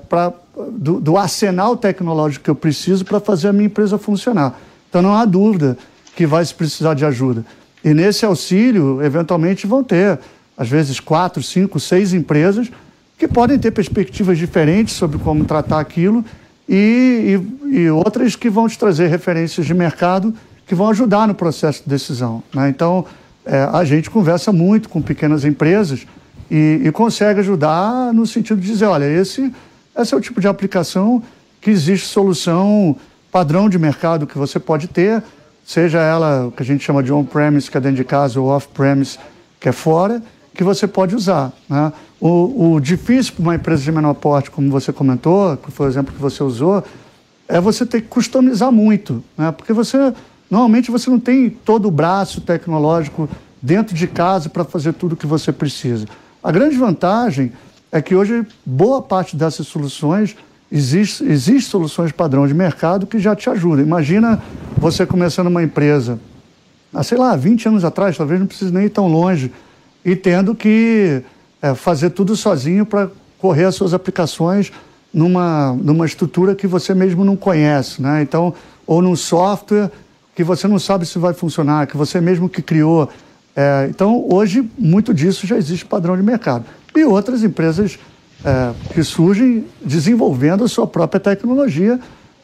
do, 0.70 1.00
do 1.00 1.16
arsenal 1.16 1.76
tecnológico 1.76 2.44
que 2.44 2.50
eu 2.50 2.54
preciso 2.54 3.04
para 3.04 3.20
fazer 3.20 3.48
a 3.48 3.52
minha 3.52 3.66
empresa 3.66 3.98
funcionar. 3.98 4.58
Então 4.88 5.02
não 5.02 5.14
há 5.14 5.24
dúvida 5.24 5.76
que 6.14 6.26
vai 6.26 6.44
se 6.44 6.54
precisar 6.54 6.94
de 6.94 7.04
ajuda. 7.04 7.44
E 7.84 7.92
nesse 7.92 8.24
auxílio, 8.24 9.02
eventualmente, 9.02 9.66
vão 9.66 9.82
ter, 9.82 10.18
às 10.56 10.68
vezes, 10.68 11.00
quatro, 11.00 11.42
cinco, 11.42 11.80
seis 11.80 12.12
empresas 12.12 12.70
que 13.18 13.26
podem 13.26 13.58
ter 13.58 13.70
perspectivas 13.70 14.38
diferentes 14.38 14.94
sobre 14.94 15.18
como 15.18 15.44
tratar 15.44 15.80
aquilo 15.80 16.24
e, 16.68 17.38
e, 17.70 17.76
e 17.78 17.90
outras 17.90 18.36
que 18.36 18.48
vão 18.48 18.68
te 18.68 18.78
trazer 18.78 19.08
referências 19.08 19.66
de 19.66 19.74
mercado 19.74 20.34
que 20.66 20.74
vão 20.74 20.88
ajudar 20.90 21.26
no 21.26 21.34
processo 21.34 21.82
de 21.82 21.88
decisão. 21.88 22.42
Né? 22.54 22.68
Então, 22.68 23.04
é, 23.44 23.68
a 23.72 23.84
gente 23.84 24.08
conversa 24.10 24.52
muito 24.52 24.88
com 24.88 25.02
pequenas 25.02 25.44
empresas 25.44 26.06
e, 26.52 26.82
e, 26.84 26.92
consegue 26.92 27.40
ajudar 27.40 28.12
no 28.12 28.26
sentido 28.26 28.60
de 28.60 28.66
dizer, 28.66 28.84
olha, 28.84 29.06
esse, 29.06 29.50
esse 29.96 30.12
é 30.12 30.16
o 30.16 30.20
tipo 30.20 30.38
de 30.38 30.46
aplicação 30.46 31.22
que 31.60 31.70
existe 31.70 32.06
solução 32.06 32.94
padrão 33.30 33.68
de 33.68 33.78
mercado 33.78 34.26
que 34.26 34.36
você 34.36 34.60
pode 34.60 34.86
ter, 34.88 35.22
seja 35.64 36.00
ela 36.00 36.48
o 36.48 36.52
que 36.52 36.62
a 36.62 36.66
gente 36.66 36.84
chama 36.84 37.02
de 37.02 37.10
on-premise, 37.10 37.70
que 37.70 37.78
é 37.78 37.80
dentro 37.80 37.96
de 37.96 38.04
casa, 38.04 38.38
ou 38.38 38.48
off-premise, 38.48 39.18
que 39.58 39.70
é 39.70 39.72
fora, 39.72 40.22
que 40.54 40.62
você 40.62 40.86
pode 40.86 41.16
usar. 41.16 41.50
Né? 41.66 41.90
O, 42.20 42.74
o 42.74 42.80
difícil 42.80 43.32
para 43.32 43.42
uma 43.42 43.54
empresa 43.54 43.82
de 43.82 43.90
menor 43.90 44.12
porte, 44.12 44.50
como 44.50 44.70
você 44.70 44.92
comentou, 44.92 45.56
que 45.56 45.70
foi 45.70 45.86
o 45.86 45.88
exemplo 45.88 46.12
que 46.12 46.20
você 46.20 46.42
usou, 46.42 46.84
é 47.48 47.58
você 47.58 47.86
ter 47.86 48.02
que 48.02 48.08
customizar 48.08 48.70
muito, 48.70 49.24
né? 49.38 49.50
porque 49.50 49.72
você 49.72 50.12
Normalmente 50.52 50.90
você 50.90 51.08
não 51.08 51.18
tem 51.18 51.48
todo 51.48 51.88
o 51.88 51.90
braço 51.90 52.42
tecnológico 52.42 53.26
dentro 53.62 53.96
de 53.96 54.06
casa 54.06 54.50
para 54.50 54.64
fazer 54.64 54.92
tudo 54.92 55.12
o 55.12 55.16
que 55.16 55.26
você 55.26 55.50
precisa. 55.50 56.04
A 56.42 56.50
grande 56.50 56.76
vantagem 56.76 57.52
é 57.92 58.02
que 58.02 58.14
hoje 58.14 58.44
boa 58.66 59.00
parte 59.00 59.36
dessas 59.36 59.66
soluções 59.66 60.34
existe, 60.70 61.22
existe 61.24 61.70
soluções 61.70 62.10
padrão 62.10 62.46
de 62.48 62.54
mercado 62.54 63.06
que 63.06 63.18
já 63.18 63.36
te 63.36 63.48
ajudam. 63.48 63.84
Imagina 63.84 64.42
você 64.76 65.06
começando 65.06 65.46
uma 65.46 65.62
empresa, 65.62 66.18
há, 66.92 67.02
sei 67.04 67.16
lá, 67.16 67.36
20 67.36 67.68
anos 67.68 67.84
atrás, 67.84 68.16
talvez 68.16 68.40
não 68.40 68.46
precise 68.46 68.72
nem 68.72 68.86
ir 68.86 68.90
tão 68.90 69.06
longe, 69.06 69.52
e 70.04 70.16
tendo 70.16 70.54
que 70.54 71.22
é, 71.60 71.74
fazer 71.74 72.10
tudo 72.10 72.34
sozinho 72.34 72.84
para 72.84 73.08
correr 73.38 73.64
as 73.64 73.76
suas 73.76 73.94
aplicações 73.94 74.72
numa, 75.14 75.72
numa 75.74 76.06
estrutura 76.06 76.56
que 76.56 76.66
você 76.66 76.92
mesmo 76.92 77.24
não 77.24 77.36
conhece, 77.36 78.02
né? 78.02 78.22
Então, 78.22 78.52
ou 78.84 79.00
num 79.00 79.14
software 79.14 79.90
que 80.34 80.42
você 80.42 80.66
não 80.66 80.78
sabe 80.78 81.06
se 81.06 81.18
vai 81.18 81.34
funcionar, 81.34 81.86
que 81.86 81.96
você 81.96 82.20
mesmo 82.20 82.48
que 82.48 82.62
criou. 82.62 83.08
É, 83.54 83.86
então, 83.90 84.26
hoje, 84.30 84.68
muito 84.78 85.12
disso 85.12 85.46
já 85.46 85.56
existe 85.56 85.84
padrão 85.84 86.16
de 86.16 86.22
mercado. 86.22 86.64
E 86.94 87.04
outras 87.04 87.42
empresas 87.42 87.98
é, 88.44 88.72
que 88.92 89.02
surgem 89.02 89.64
desenvolvendo 89.84 90.64
a 90.64 90.68
sua 90.68 90.86
própria 90.86 91.20
tecnologia, 91.20 91.98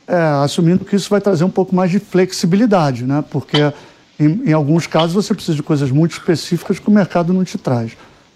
é, 0.07 0.17
assumindo 0.43 0.85
que 0.85 0.97
isso 0.97 1.11
vai 1.11 1.21
trazer 1.21 1.45
um 1.45 1.51
pouco 1.51 1.75
mais 1.75 1.91
de 1.91 1.99
flexibilidade, 1.99 3.05
né? 3.05 3.25
porque 3.31 3.73
em, 4.19 4.51
em, 4.51 4.53
alguns 4.53 4.87
casos 4.87 5.13
você 5.13 5.35
precisa 5.35 5.57
de 5.57 5.63
coisas 5.63 5.91
muito 5.91 6.13
específicas 6.13 6.79
que 6.79 6.89
o 6.89 6.93
mercado 6.93 7.33
não 7.33 7.45
te 7.45 7.59
traz. 7.59 7.93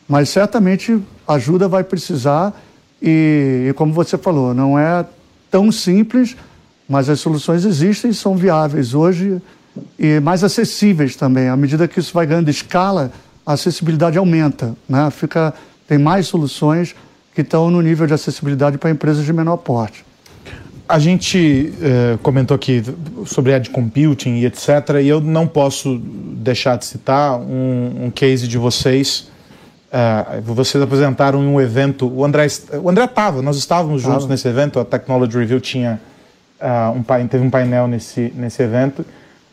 Mas 0.08 0.28
certamente 0.28 1.00
ajuda 1.26 1.68
vai 1.68 1.84
precisar 1.84 2.52
e, 3.00 3.66
e 3.70 3.72
como 3.74 3.92
você 3.92 4.18
falou, 4.18 4.52
não 4.52 4.78
é 4.78 5.04
tão 5.50 5.72
simples 5.72 6.36
mas 6.92 7.08
as 7.08 7.20
soluções 7.20 7.64
existem, 7.64 8.12
são 8.12 8.36
viáveis 8.36 8.92
hoje 8.92 9.40
e 9.98 10.20
mais 10.20 10.44
acessíveis 10.44 11.16
também. 11.16 11.48
À 11.48 11.56
medida 11.56 11.88
que 11.88 11.98
isso 11.98 12.12
vai 12.12 12.26
ganhando 12.26 12.48
escala, 12.48 13.10
a 13.44 13.54
acessibilidade 13.54 14.18
aumenta, 14.18 14.74
né? 14.88 15.10
Fica, 15.10 15.54
tem 15.88 15.98
mais 15.98 16.26
soluções 16.26 16.94
que 17.34 17.40
estão 17.40 17.70
no 17.70 17.80
nível 17.80 18.06
de 18.06 18.14
acessibilidade 18.14 18.78
para 18.78 18.90
empresas 18.90 19.24
de 19.24 19.32
menor 19.32 19.56
porte. 19.58 20.04
A 20.88 20.98
gente 20.98 21.72
eh, 21.80 22.18
comentou 22.22 22.54
aqui 22.54 22.82
sobre 23.24 23.52
edge 23.52 23.70
computing 23.70 24.34
e 24.36 24.46
etc. 24.46 24.68
E 25.02 25.08
eu 25.08 25.20
não 25.20 25.46
posso 25.46 25.98
deixar 25.98 26.76
de 26.76 26.84
citar 26.84 27.38
um, 27.38 28.06
um 28.06 28.10
case 28.10 28.46
de 28.46 28.58
vocês. 28.58 29.30
Uh, 29.90 30.40
vocês 30.42 30.82
apresentaram 30.82 31.38
um 31.38 31.60
evento. 31.60 32.10
O 32.10 32.24
André 32.24 32.46
o 32.82 32.88
André 32.88 33.04
estava, 33.04 33.42
nós 33.42 33.56
estávamos 33.56 34.02
juntos 34.02 34.26
nesse 34.26 34.48
evento. 34.48 34.80
A 34.80 34.84
Technology 34.84 35.38
Review 35.38 35.60
tinha 35.60 36.00
uh, 36.60 36.98
um, 36.98 37.26
teve 37.28 37.44
um 37.44 37.50
painel 37.50 37.86
nesse, 37.86 38.32
nesse 38.34 38.62
evento 38.62 39.04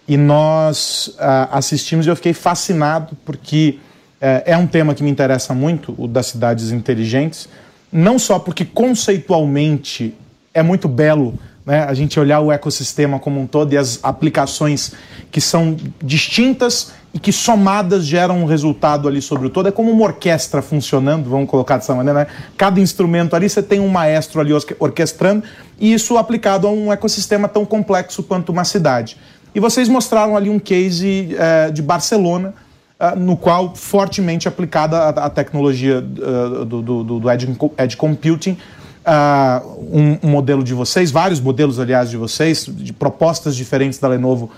e 0.10 0.18
nós 0.18 1.14
uh, 1.20 1.48
assistimos 1.52 2.08
e 2.08 2.10
eu 2.10 2.16
fiquei 2.16 2.34
fascinado 2.34 3.16
porque 3.24 3.78
uh, 4.16 4.42
é 4.44 4.58
um 4.58 4.66
tema 4.66 4.96
que 4.96 5.04
me 5.04 5.10
interessa 5.12 5.54
muito, 5.54 5.94
o 6.00 6.08
das 6.08 6.26
cidades 6.26 6.72
inteligentes, 6.72 7.48
não 7.92 8.18
só 8.18 8.40
porque 8.40 8.66
conceitualmente 8.66 10.16
é 10.52 10.64
muito 10.64 10.88
belo 10.88 11.38
né, 11.64 11.84
a 11.84 11.94
gente 11.94 12.20
olhar 12.20 12.40
o 12.40 12.52
ecossistema 12.52 13.20
como 13.20 13.40
um 13.40 13.46
todo 13.46 13.72
e 13.74 13.78
as 13.78 14.00
aplicações 14.02 14.94
que 15.30 15.40
são 15.40 15.78
distintas 16.04 16.92
e 17.14 17.20
que 17.20 17.32
somadas 17.32 18.04
geram 18.04 18.42
um 18.42 18.46
resultado 18.46 19.08
ali 19.08 19.22
sobre 19.22 19.46
o 19.46 19.50
todo. 19.52 19.68
É 19.70 19.72
como 19.72 19.92
uma 19.92 20.06
orquestra 20.06 20.64
funcionando, 20.64 21.30
vamos 21.30 21.48
colocar 21.48 21.78
dessa 21.78 21.94
maneira, 21.94 22.22
né? 22.22 22.28
Cada 22.58 22.80
instrumento 22.80 23.36
ali 23.36 23.48
você 23.48 23.62
tem 23.62 23.80
um 23.80 23.90
maestro 23.90 24.42
ali 24.42 24.52
orquestrando 24.80 25.44
e 25.80 25.94
isso 25.94 26.18
aplicado 26.18 26.68
a 26.68 26.72
um 26.72 26.92
ecossistema 26.92 27.48
tão 27.48 27.64
complexo 27.64 28.24
quanto 28.24 28.52
uma 28.52 28.64
cidade. 28.64 29.16
E 29.54 29.60
vocês 29.60 29.90
mostraram 29.90 30.38
ali 30.38 30.50
um 30.50 30.60
case 30.60 31.36
é, 31.38 31.72
de 31.72 31.82
Barcelona, 31.82 32.54
uh, 33.00 33.18
no 33.18 33.36
qual 33.36 33.76
fortemente 33.76 34.48
aplicada 34.48 34.98
a, 34.98 35.10
a 35.10 35.30
tecnologia 35.30 36.00
uh, 36.00 36.66
do, 36.66 36.82
do, 36.82 37.04
do 37.04 37.32
edge, 37.32 37.48
edge 37.78 37.98
computing, 37.98 38.58
uh, 39.06 39.68
um, 39.92 40.20
um, 40.24 40.30
modelo 40.30 40.64
de 40.64 40.74
vocês, 40.74 41.10
vários 41.10 41.40
modelos, 41.40 41.80
aliás, 41.80 42.10
de 42.10 42.18
vocês, 42.18 42.66
de 42.70 42.94
propostas 42.94 43.56
diferentes 43.56 44.00
da 44.00 44.08
Lenovo 44.08 44.52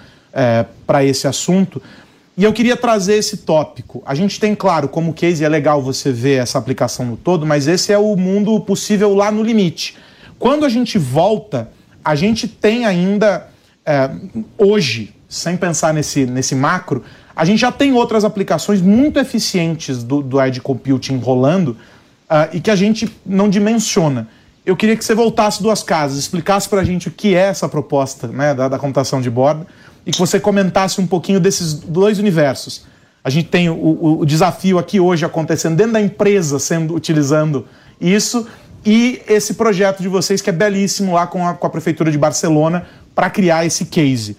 para 0.87 1.03
esse 1.03 1.27
assunto. 1.27 1.81
E 2.37 2.43
eu 2.45 2.53
queria 2.53 2.77
trazer 2.77 3.15
esse 3.15 3.37
tópico. 3.37 4.01
A 4.05 4.15
gente 4.15 4.39
tem, 4.39 4.55
claro, 4.55 4.87
como 4.87 5.13
case 5.13 5.43
é 5.43 5.49
legal 5.49 5.81
você 5.81 6.11
ver 6.11 6.41
essa 6.41 6.57
aplicação 6.57 7.05
no 7.05 7.17
todo, 7.17 7.45
mas 7.45 7.67
esse 7.67 7.91
é 7.91 7.97
o 7.97 8.15
mundo 8.15 8.57
possível 8.61 9.13
lá 9.13 9.29
no 9.29 9.43
limite. 9.43 9.97
Quando 10.39 10.65
a 10.65 10.69
gente 10.69 10.97
volta, 10.97 11.69
a 12.03 12.15
gente 12.15 12.47
tem 12.47 12.85
ainda, 12.85 13.47
é, 13.85 14.09
hoje, 14.57 15.15
sem 15.27 15.57
pensar 15.57 15.93
nesse, 15.93 16.25
nesse 16.25 16.55
macro, 16.55 17.03
a 17.35 17.45
gente 17.45 17.59
já 17.59 17.71
tem 17.71 17.93
outras 17.93 18.23
aplicações 18.23 18.81
muito 18.81 19.19
eficientes 19.19 20.03
do, 20.03 20.21
do 20.21 20.41
Edge 20.41 20.61
Computing 20.61 21.17
rolando 21.17 21.71
uh, 22.29 22.53
e 22.53 22.59
que 22.59 22.69
a 22.69 22.75
gente 22.75 23.09
não 23.25 23.49
dimensiona. 23.49 24.27
Eu 24.65 24.75
queria 24.75 24.95
que 24.95 25.03
você 25.03 25.15
voltasse 25.15 25.61
duas 25.61 25.81
casas, 25.81 26.19
explicasse 26.19 26.69
para 26.69 26.81
a 26.81 26.83
gente 26.83 27.07
o 27.07 27.11
que 27.11 27.35
é 27.35 27.47
essa 27.47 27.67
proposta 27.67 28.27
né, 28.27 28.53
da, 28.53 28.67
da 28.67 28.77
computação 28.77 29.19
de 29.21 29.29
borda 29.29 29.65
e 30.05 30.11
que 30.11 30.19
você 30.19 30.39
comentasse 30.39 31.01
um 31.01 31.07
pouquinho 31.07 31.39
desses 31.39 31.73
dois 31.73 32.19
universos. 32.19 32.85
A 33.23 33.29
gente 33.29 33.49
tem 33.49 33.69
o, 33.69 33.73
o, 33.73 34.19
o 34.19 34.25
desafio 34.25 34.77
aqui 34.77 34.99
hoje 34.99 35.25
acontecendo 35.25 35.75
dentro 35.75 35.93
da 35.93 36.01
empresa, 36.01 36.59
sendo 36.59 36.95
utilizando 36.95 37.65
isso, 37.99 38.47
e 38.85 39.21
esse 39.27 39.53
projeto 39.53 40.01
de 40.01 40.07
vocês 40.07 40.41
que 40.41 40.49
é 40.49 40.53
belíssimo 40.53 41.13
lá 41.13 41.27
com 41.27 41.47
a, 41.47 41.53
com 41.53 41.67
a 41.67 41.69
Prefeitura 41.69 42.11
de 42.11 42.17
Barcelona 42.17 42.85
para 43.13 43.29
criar 43.29 43.65
esse 43.65 43.85
case. 43.85 44.37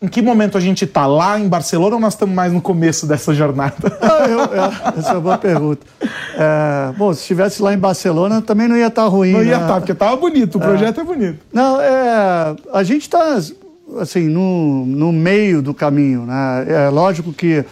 Em 0.00 0.08
que 0.08 0.20
momento 0.20 0.58
a 0.58 0.60
gente 0.60 0.84
está? 0.84 1.06
Lá 1.06 1.38
em 1.38 1.48
Barcelona 1.48 1.94
ou 1.94 2.00
nós 2.00 2.12
estamos 2.12 2.34
mais 2.34 2.52
no 2.52 2.60
começo 2.60 3.06
dessa 3.06 3.32
jornada? 3.32 3.74
Ah, 4.02 4.26
eu, 4.28 4.38
eu, 4.38 4.98
essa 4.98 5.10
é 5.10 5.12
uma 5.12 5.20
boa 5.20 5.38
pergunta. 5.38 5.86
É, 6.02 6.92
bom, 6.96 7.12
se 7.14 7.20
estivesse 7.20 7.62
lá 7.62 7.72
em 7.72 7.78
Barcelona 7.78 8.42
também 8.42 8.68
não 8.68 8.76
ia 8.76 8.88
estar 8.88 9.04
tá 9.04 9.08
ruim. 9.08 9.32
Não 9.32 9.42
ia 9.42 9.54
estar, 9.54 9.60
né? 9.60 9.68
tá, 9.68 9.80
porque 9.80 9.92
estava 9.92 10.16
bonito, 10.16 10.58
o 10.58 10.62
é. 10.62 10.64
projeto 10.64 11.00
é 11.00 11.04
bonito. 11.04 11.38
Não, 11.52 11.80
é, 11.80 12.54
a 12.72 12.82
gente 12.82 13.02
está 13.02 13.40
assim, 13.98 14.28
no, 14.28 14.84
no 14.84 15.12
meio 15.12 15.62
do 15.62 15.72
caminho. 15.72 16.26
Né? 16.26 16.66
É 16.68 16.88
lógico 16.90 17.32
que 17.32 17.64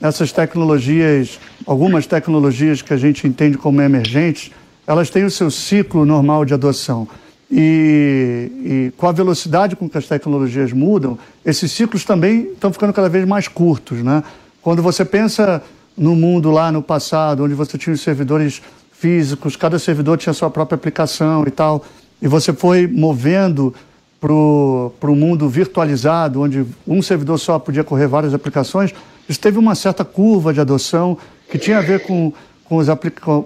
essas 0.00 0.30
tecnologias 0.30 1.38
algumas 1.68 2.06
tecnologias 2.06 2.80
que 2.80 2.94
a 2.94 2.96
gente 2.96 3.28
entende 3.28 3.58
como 3.58 3.82
emergentes, 3.82 4.50
elas 4.86 5.10
têm 5.10 5.24
o 5.24 5.30
seu 5.30 5.50
ciclo 5.50 6.06
normal 6.06 6.46
de 6.46 6.54
adoção. 6.54 7.06
E, 7.50 8.52
e, 8.62 8.92
com 8.96 9.06
a 9.06 9.12
velocidade 9.12 9.74
com 9.74 9.88
que 9.88 9.96
as 9.96 10.06
tecnologias 10.06 10.72
mudam, 10.72 11.18
esses 11.44 11.72
ciclos 11.72 12.04
também 12.04 12.52
estão 12.52 12.72
ficando 12.72 12.92
cada 12.92 13.08
vez 13.08 13.26
mais 13.26 13.48
curtos. 13.48 14.02
Né? 14.02 14.22
Quando 14.60 14.82
você 14.82 15.04
pensa 15.04 15.62
no 15.96 16.14
mundo 16.14 16.50
lá 16.50 16.70
no 16.70 16.82
passado, 16.82 17.44
onde 17.44 17.54
você 17.54 17.78
tinha 17.78 17.94
os 17.94 18.00
servidores 18.00 18.60
físicos, 18.92 19.56
cada 19.56 19.78
servidor 19.78 20.18
tinha 20.18 20.32
sua 20.32 20.50
própria 20.50 20.76
aplicação 20.76 21.44
e 21.46 21.50
tal, 21.50 21.84
e 22.20 22.28
você 22.28 22.52
foi 22.52 22.86
movendo 22.86 23.74
para 24.20 24.32
o 24.32 25.16
mundo 25.16 25.48
virtualizado, 25.48 26.42
onde 26.42 26.66
um 26.86 27.00
servidor 27.00 27.38
só 27.38 27.58
podia 27.58 27.84
correr 27.84 28.08
várias 28.08 28.34
aplicações, 28.34 28.92
isso 29.28 29.40
teve 29.40 29.58
uma 29.58 29.74
certa 29.74 30.04
curva 30.04 30.52
de 30.52 30.60
adoção 30.60 31.16
que 31.50 31.58
tinha 31.58 31.78
a 31.78 31.82
ver 31.82 32.00
com, 32.00 32.32
com, 32.64 32.76
os, 32.76 32.88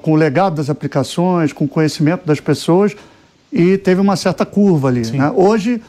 com 0.00 0.12
o 0.12 0.16
legado 0.16 0.54
das 0.54 0.70
aplicações, 0.70 1.52
com 1.52 1.66
o 1.66 1.68
conhecimento 1.68 2.24
das 2.26 2.40
pessoas, 2.40 2.96
e 3.52 3.76
teve 3.76 4.00
uma 4.00 4.16
certa 4.16 4.46
curva 4.46 4.88
ali. 4.88 5.02
Né? 5.10 5.30
Hoje 5.34 5.80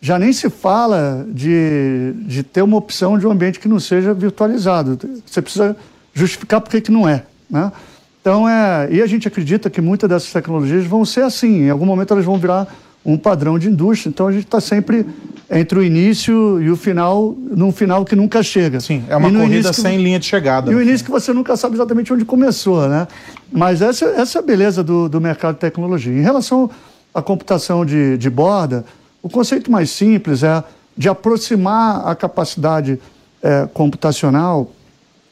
já 0.00 0.18
nem 0.18 0.32
se 0.32 0.50
fala 0.50 1.26
de, 1.28 2.12
de 2.18 2.42
ter 2.42 2.62
uma 2.62 2.76
opção 2.76 3.18
de 3.18 3.26
um 3.26 3.30
ambiente 3.30 3.58
que 3.58 3.68
não 3.68 3.80
seja 3.80 4.12
virtualizado. 4.12 4.98
Você 5.24 5.40
precisa 5.40 5.76
justificar 6.12 6.60
por 6.60 6.70
que 6.70 6.90
não 6.90 7.08
é. 7.08 7.22
Né? 7.48 7.72
Então, 8.20 8.48
é, 8.48 8.88
e 8.90 9.00
a 9.00 9.06
gente 9.06 9.26
acredita 9.26 9.70
que 9.70 9.80
muitas 9.80 10.08
dessas 10.08 10.32
tecnologias 10.32 10.84
vão 10.84 11.04
ser 11.04 11.22
assim. 11.22 11.62
Em 11.62 11.70
algum 11.70 11.86
momento 11.86 12.12
elas 12.12 12.24
vão 12.24 12.36
virar 12.38 12.66
um 13.04 13.16
padrão 13.16 13.58
de 13.58 13.68
indústria. 13.68 14.10
Então 14.10 14.26
a 14.26 14.32
gente 14.32 14.44
está 14.44 14.60
sempre 14.60 15.06
entre 15.48 15.78
o 15.78 15.82
início 15.82 16.60
e 16.60 16.68
o 16.68 16.76
final, 16.76 17.36
num 17.38 17.70
final 17.70 18.04
que 18.04 18.16
nunca 18.16 18.42
chega. 18.42 18.80
Sim, 18.80 19.04
é 19.08 19.16
uma 19.16 19.30
corrida 19.32 19.72
sem 19.72 20.02
linha 20.02 20.18
de 20.18 20.26
chegada. 20.26 20.72
E 20.72 20.74
o 20.74 20.82
início 20.82 21.04
que 21.06 21.10
você 21.10 21.32
nunca 21.32 21.56
sabe 21.56 21.76
exatamente 21.76 22.12
onde 22.12 22.24
começou, 22.24 22.88
né? 22.88 23.06
Mas 23.52 23.80
essa, 23.80 24.06
essa 24.06 24.38
é 24.38 24.40
a 24.40 24.42
beleza 24.42 24.82
do, 24.82 25.08
do 25.08 25.20
mercado 25.20 25.54
de 25.54 25.60
tecnologia. 25.60 26.12
Em 26.12 26.22
relação 26.22 26.68
à 27.16 27.22
computação 27.22 27.82
de, 27.82 28.18
de 28.18 28.28
borda, 28.28 28.84
o 29.22 29.28
conceito 29.30 29.70
mais 29.70 29.90
simples 29.90 30.42
é 30.42 30.62
de 30.94 31.08
aproximar 31.08 32.06
a 32.06 32.14
capacidade 32.14 33.00
é, 33.42 33.66
computacional 33.72 34.70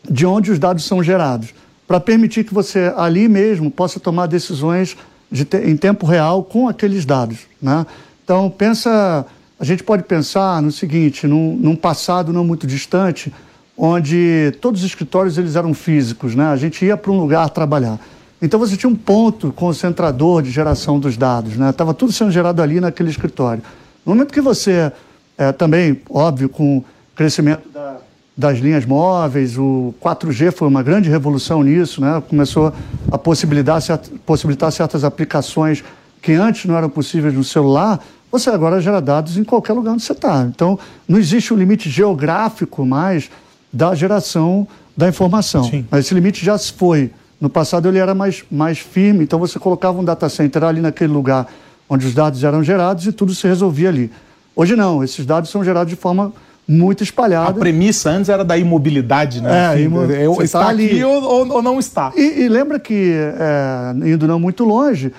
de 0.03 0.25
onde 0.25 0.51
os 0.51 0.59
dados 0.59 0.85
são 0.85 1.03
gerados, 1.03 1.55
para 1.87 2.01
permitir 2.01 2.45
que 2.45 2.55
você 2.55 2.91
ali 2.97 3.29
mesmo 3.29 3.71
possa 3.71 4.01
tomar 4.01 4.27
decisões 4.27 4.97
de 5.31 5.45
te, 5.45 5.59
em 5.59 5.77
tempo 5.77 6.07
real 6.07 6.43
com 6.43 6.69
aqueles 6.69 7.05
dados. 7.05 7.41
Né? 7.61 7.85
Então, 8.25 8.49
pensa, 8.49 9.27
a 9.61 9.65
gente 9.65 9.83
pode 9.83 10.05
pensar 10.05 10.63
no 10.63 10.73
seguinte, 10.73 11.27
num, 11.27 11.55
num, 11.55 11.77
passado 11.77 12.33
não 12.33 12.45
muito 12.45 12.67
distante, 12.67 13.33
onde 13.77 14.57
todos 14.59 14.81
os 14.81 14.87
escritórios 14.87 15.37
eles 15.37 15.55
eram 15.55 15.75
físicos, 15.75 16.35
né? 16.35 16.47
a 16.47 16.57
gente 16.57 16.83
ia 16.83 16.97
para 16.97 17.13
um 17.13 17.21
lugar 17.21 17.51
trabalhar. 17.51 18.01
Então 18.45 18.61
você 18.61 18.77
tinha 18.77 18.91
um 18.91 18.95
ponto 18.95 19.51
concentrador 19.53 20.43
de 20.43 20.51
geração 20.51 21.01
dos 21.01 21.17
dados, 21.17 21.53
estava 21.53 21.93
né? 21.93 21.97
tudo 21.99 22.13
sendo 22.13 22.31
gerado 22.31 22.61
ali 22.61 22.79
naquele 22.79 23.09
escritório. 23.09 23.63
No 24.05 24.15
momento 24.15 24.35
que 24.35 24.41
você, 24.41 24.93
é, 25.39 25.51
também, 25.51 26.03
óbvio, 26.11 26.51
com 26.51 26.77
o 26.79 26.85
crescimento 27.17 27.67
da, 27.71 27.97
das 28.37 28.59
linhas 28.59 28.85
móveis, 28.85 29.57
o 29.57 29.95
4G 29.99 30.53
foi 30.53 30.69
uma 30.69 30.83
grande 30.83 31.09
revolução 31.09 31.63
nisso, 31.63 32.03
né? 32.03 32.23
começou 32.29 32.71
a 33.11 33.17
possibilitar, 33.17 33.81
possibilitar 34.27 34.71
certas 34.71 35.05
aplicações 35.05 35.83
que 36.21 36.33
antes 36.33 36.67
não 36.67 36.77
eram 36.77 36.91
possíveis 36.91 37.33
no 37.33 37.45
celular, 37.45 37.99
você 38.31 38.51
agora 38.51 38.79
gera 38.79 39.01
dados 39.01 39.39
em 39.39 39.45
qualquer 39.45 39.73
lugar 39.73 39.93
onde 39.93 40.03
você 40.03 40.13
está. 40.13 40.43
Então, 40.43 40.79
não 41.09 41.19
existe 41.19 41.55
um 41.55 41.57
limite 41.57 41.89
geográfico 41.89 42.85
mais 42.85 43.31
da 43.73 43.95
geração 43.95 44.69
da 44.95 45.09
informação. 45.09 45.65
Sim. 45.65 45.87
Mas 45.91 46.05
esse 46.05 46.13
limite 46.13 46.45
já 46.45 46.59
se 46.59 46.73
foi. 46.73 47.11
No 47.45 47.51
passado 47.51 47.87
ele 47.87 47.99
era 47.99 48.15
mais, 48.15 48.43
mais 48.51 48.79
firme, 48.79 49.23
então 49.23 49.39
você 49.39 49.59
colocava 49.59 50.01
um 50.01 50.03
data 50.03 50.31
center 50.31 50.65
ali 50.65 50.81
naquele 50.81 51.13
lugar 51.13 51.47
onde 51.87 52.07
os 52.07 52.15
dados 52.15 52.43
eram 52.43 52.65
gerados 52.65 53.07
e 53.07 53.13
tudo 53.13 53.35
se 53.35 53.47
resolvia 53.47 53.91
ali. 53.91 54.11
Hoje 54.57 54.75
não, 54.75 55.05
esses 55.05 55.27
dados 55.27 55.51
são 55.51 55.63
gerados 55.63 55.91
de 55.91 55.95
forma 55.95 56.33
muito 56.67 57.03
espalhada. 57.03 57.51
A 57.51 57.53
premissa 57.53 58.09
antes 58.09 58.31
era 58.31 58.43
da 58.43 58.57
imobilidade, 58.57 59.43
né? 59.43 59.75
É, 59.75 59.83
imo... 59.83 60.05
eu, 60.05 60.41
está 60.41 60.61
tá 60.61 60.69
ali 60.69 61.05
ou, 61.05 61.53
ou, 61.53 61.61
não 61.61 61.79
está. 61.79 62.15
E, 62.17 62.45
e 62.45 62.49
lembra 62.49 62.79
que, 62.79 63.13
é, 63.15 64.09
indo 64.09 64.27
não 64.27 64.41
muito 64.41 64.65
longe, 64.65 65.13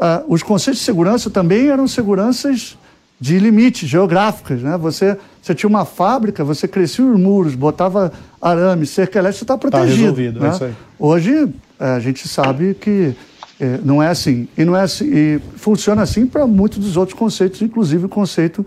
é, 0.00 0.22
os 0.26 0.42
conceitos 0.42 0.80
de 0.80 0.84
segurança 0.84 1.30
também 1.30 1.68
eram 1.68 1.86
seguranças 1.86 2.76
de 3.20 3.38
limites 3.38 3.88
geográficas, 3.88 4.62
né? 4.62 4.76
Você, 4.78 5.16
você 5.40 5.54
tinha 5.54 5.68
uma 5.68 5.84
fábrica, 5.84 6.42
você 6.42 6.66
crescia 6.66 7.04
os 7.04 7.20
muros, 7.20 7.54
botava 7.54 8.12
arame, 8.42 8.84
cerca 8.84 9.20
elétrica, 9.20 9.38
você 9.38 9.44
está 9.44 9.56
protegido. 9.56 9.92
Está 9.92 10.02
resolvido, 10.02 10.40
né? 10.40 10.48
é 10.48 10.50
isso 10.50 10.64
aí. 10.64 10.74
Hoje, 10.98 11.32
é, 11.34 11.67
a 11.78 11.98
gente 12.00 12.26
sabe 12.26 12.74
que 12.74 13.14
é, 13.60 13.78
não 13.84 14.02
é 14.02 14.08
assim. 14.08 14.48
E, 14.56 14.64
não 14.64 14.76
é 14.76 14.82
assim, 14.82 15.04
e 15.06 15.40
funciona 15.56 16.02
assim 16.02 16.26
para 16.26 16.46
muitos 16.46 16.78
dos 16.78 16.96
outros 16.96 17.18
conceitos, 17.18 17.60
inclusive 17.62 18.06
o 18.06 18.08
conceito 18.08 18.64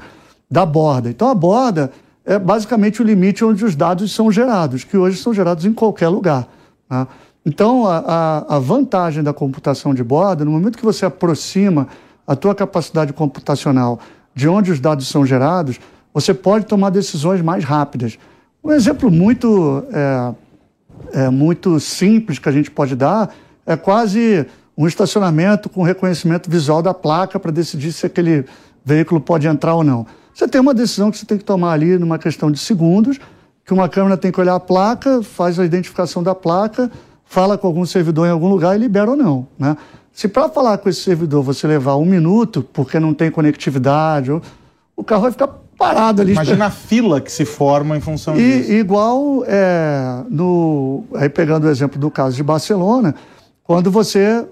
da 0.49 0.65
borda. 0.65 1.09
Então, 1.09 1.29
a 1.29 1.35
borda 1.35 1.91
é 2.25 2.37
basicamente 2.37 3.01
o 3.01 3.05
limite 3.05 3.43
onde 3.43 3.63
os 3.63 3.75
dados 3.75 4.11
são 4.13 4.31
gerados, 4.31 4.83
que 4.83 4.97
hoje 4.97 5.17
são 5.17 5.33
gerados 5.33 5.65
em 5.65 5.73
qualquer 5.73 6.09
lugar. 6.09 6.47
Né? 6.89 7.07
Então, 7.45 7.87
a, 7.87 7.97
a, 7.97 8.55
a, 8.55 8.59
vantagem 8.59 9.23
da 9.23 9.33
computação 9.33 9.93
de 9.93 10.03
borda, 10.03 10.45
no 10.45 10.51
momento 10.51 10.77
que 10.77 10.85
você 10.85 11.05
aproxima 11.05 11.87
a 12.27 12.35
tua 12.35 12.53
capacidade 12.53 13.13
computacional 13.13 13.99
de 14.35 14.47
onde 14.47 14.71
os 14.71 14.79
dados 14.79 15.07
são 15.07 15.25
gerados, 15.25 15.79
você 16.13 16.33
pode 16.33 16.65
tomar 16.65 16.89
decisões 16.91 17.41
mais 17.41 17.63
rápidas. 17.63 18.17
Um 18.63 18.71
exemplo 18.71 19.09
muito, 19.09 19.83
é, 19.91 20.33
é, 21.13 21.29
muito 21.29 21.79
simples 21.79 22.39
que 22.39 22.49
a 22.49 22.51
gente 22.51 22.69
pode 22.71 22.95
dar 22.95 23.33
é 23.65 23.75
quase 23.75 24.45
um 24.77 24.87
estacionamento 24.87 25.69
com 25.69 25.83
reconhecimento 25.83 26.49
visual 26.49 26.81
da 26.81 26.93
placa 26.93 27.39
para 27.39 27.51
decidir 27.51 27.91
se 27.91 28.05
aquele 28.05 28.45
veículo 28.83 29.21
pode 29.21 29.47
entrar 29.47 29.75
ou 29.75 29.83
não. 29.83 30.05
Você 30.33 30.47
tem 30.47 30.59
uma 30.59 30.73
decisão 30.73 31.11
que 31.11 31.17
você 31.17 31.25
tem 31.25 31.37
que 31.37 31.43
tomar 31.43 31.73
ali 31.73 31.97
numa 31.97 32.17
questão 32.17 32.49
de 32.49 32.57
segundos, 32.57 33.19
que 33.65 33.73
uma 33.73 33.87
câmera 33.87 34.17
tem 34.17 34.31
que 34.31 34.39
olhar 34.39 34.55
a 34.55 34.59
placa, 34.59 35.21
faz 35.21 35.59
a 35.59 35.65
identificação 35.65 36.23
da 36.23 36.33
placa, 36.33 36.89
fala 37.25 37.57
com 37.57 37.67
algum 37.67 37.85
servidor 37.85 38.27
em 38.27 38.31
algum 38.31 38.49
lugar 38.49 38.75
e 38.75 38.79
libera 38.79 39.11
ou 39.11 39.17
não. 39.17 39.47
Né? 39.59 39.77
Se 40.11 40.27
para 40.27 40.49
falar 40.49 40.77
com 40.79 40.89
esse 40.89 41.01
servidor 41.01 41.43
você 41.43 41.67
levar 41.67 41.95
um 41.95 42.05
minuto, 42.05 42.63
porque 42.73 42.99
não 42.99 43.13
tem 43.13 43.29
conectividade, 43.29 44.31
o 44.95 45.03
carro 45.03 45.23
vai 45.23 45.31
ficar 45.31 45.47
parado 45.81 46.21
ali. 46.21 46.33
Imagina 46.33 46.65
a 46.67 46.69
fila 46.69 47.19
que 47.19 47.31
se 47.31 47.43
forma 47.43 47.97
em 47.97 48.01
função 48.01 48.39
e, 48.39 48.59
disso. 48.59 48.71
Igual, 48.71 49.43
é, 49.47 50.23
no, 50.29 51.03
aí 51.15 51.27
pegando 51.27 51.65
o 51.65 51.69
exemplo 51.69 51.99
do 51.99 52.11
caso 52.11 52.35
de 52.35 52.43
Barcelona, 52.43 53.15
quando 53.63 53.89
você 53.89 54.45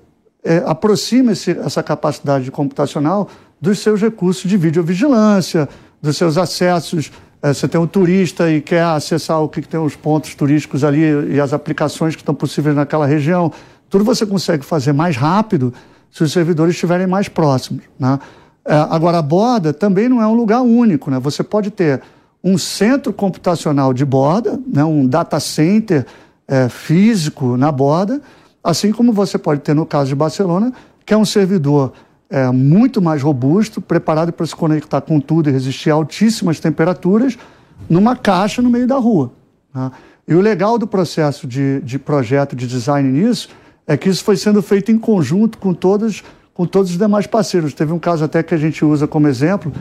é, 0.44 0.64
aproxima 0.66 1.34
esse, 1.34 1.52
essa 1.52 1.84
capacidade 1.84 2.50
computacional 2.50 3.30
dos 3.62 3.80
seus 3.80 4.02
recursos 4.02 4.50
de 4.50 4.58
videovigilância, 4.58 5.70
dos 6.02 6.18
seus 6.18 6.38
acessos. 6.38 7.12
É, 7.42 7.54
você 7.54 7.68
tem 7.68 7.80
um 7.80 7.88
turista 7.88 8.50
e 8.50 8.60
quer 8.60 8.84
acessar 8.84 9.42
o 9.42 9.48
que, 9.48 9.62
que 9.62 9.68
tem 9.68 9.80
os 9.80 9.96
pontos 9.96 10.34
turísticos 10.34 10.84
ali 10.84 11.34
e 11.34 11.40
as 11.40 11.54
aplicações 11.54 12.16
que 12.16 12.22
estão 12.22 12.34
possíveis 12.34 12.76
naquela 12.76 13.06
região. 13.06 13.52
Tudo 13.90 14.04
você 14.04 14.26
consegue 14.26 14.66
fazer 14.66 14.94
mais 14.94 15.16
rápido 15.16 15.74
se 16.12 16.24
os 16.24 16.32
servidores 16.32 16.74
estiverem 16.74 17.08
mais 17.08 17.30
próximos. 17.30 17.84
Né? 18.00 18.20
É, 18.70 18.76
agora, 18.92 19.18
a 19.18 19.22
borda 19.24 19.74
também 19.74 20.08
não 20.08 20.22
é 20.22 20.28
um 20.28 20.36
lugar 20.36 20.62
único. 20.62 21.10
Né? 21.10 21.20
Você 21.20 21.42
pode 21.42 21.72
ter 21.72 22.04
um 22.44 22.56
centro 22.56 23.12
computacional 23.12 23.96
de 23.96 24.06
borda, 24.06 24.60
né? 24.72 24.84
um 24.86 25.08
data 25.08 25.40
center 25.40 26.06
é, 26.48 26.70
físico 26.70 27.58
na 27.58 27.72
borda, 27.72 28.22
assim 28.64 28.92
como 28.92 29.12
você 29.12 29.40
pode 29.40 29.62
ter 29.62 29.74
no 29.74 29.88
caso 29.88 30.10
de 30.10 30.16
Barcelona, 30.16 30.72
que 31.04 31.16
é 31.16 31.18
um 31.18 31.26
servidor 31.26 31.94
é, 32.30 32.52
muito 32.52 33.02
mais 33.02 33.24
robusto, 33.24 33.82
preparado 33.82 34.32
para 34.32 34.46
se 34.46 34.56
conectar 34.56 35.02
com 35.02 35.20
tudo 35.20 35.50
e 35.50 35.52
resistir 35.52 35.90
a 35.90 35.96
altíssimas 35.96 36.60
temperaturas, 36.60 37.40
numa 37.90 38.16
caixa 38.16 38.62
no 38.62 38.70
meio 38.70 38.86
da 38.86 38.98
rua. 38.98 39.32
Né? 39.74 39.92
E 40.28 40.36
o 40.36 40.42
legal 40.42 40.78
do 40.78 40.86
processo 40.86 41.48
de, 41.48 41.82
de 41.82 41.98
projeto 41.98 42.56
de 42.56 42.68
design 42.68 43.10
nisso 43.10 43.50
é 43.88 43.98
que 43.98 44.08
isso 44.08 44.24
foi 44.24 44.38
sendo 44.38 44.62
feito 44.62 44.92
em 44.92 45.00
conjunto 45.00 45.58
com 45.58 45.74
todos, 45.74 46.24
com 46.60 46.66
todos 46.66 46.92
os 46.92 46.98
demais 46.98 47.26
parceiros. 47.26 47.74
Teve 47.74 47.94
um 47.94 48.00
caso 48.00 48.26
até 48.26 48.44
que 48.44 48.54
a 48.54 48.58
gente 48.58 48.84
usa 48.84 49.08
como 49.08 49.30
exemplo, 49.30 49.72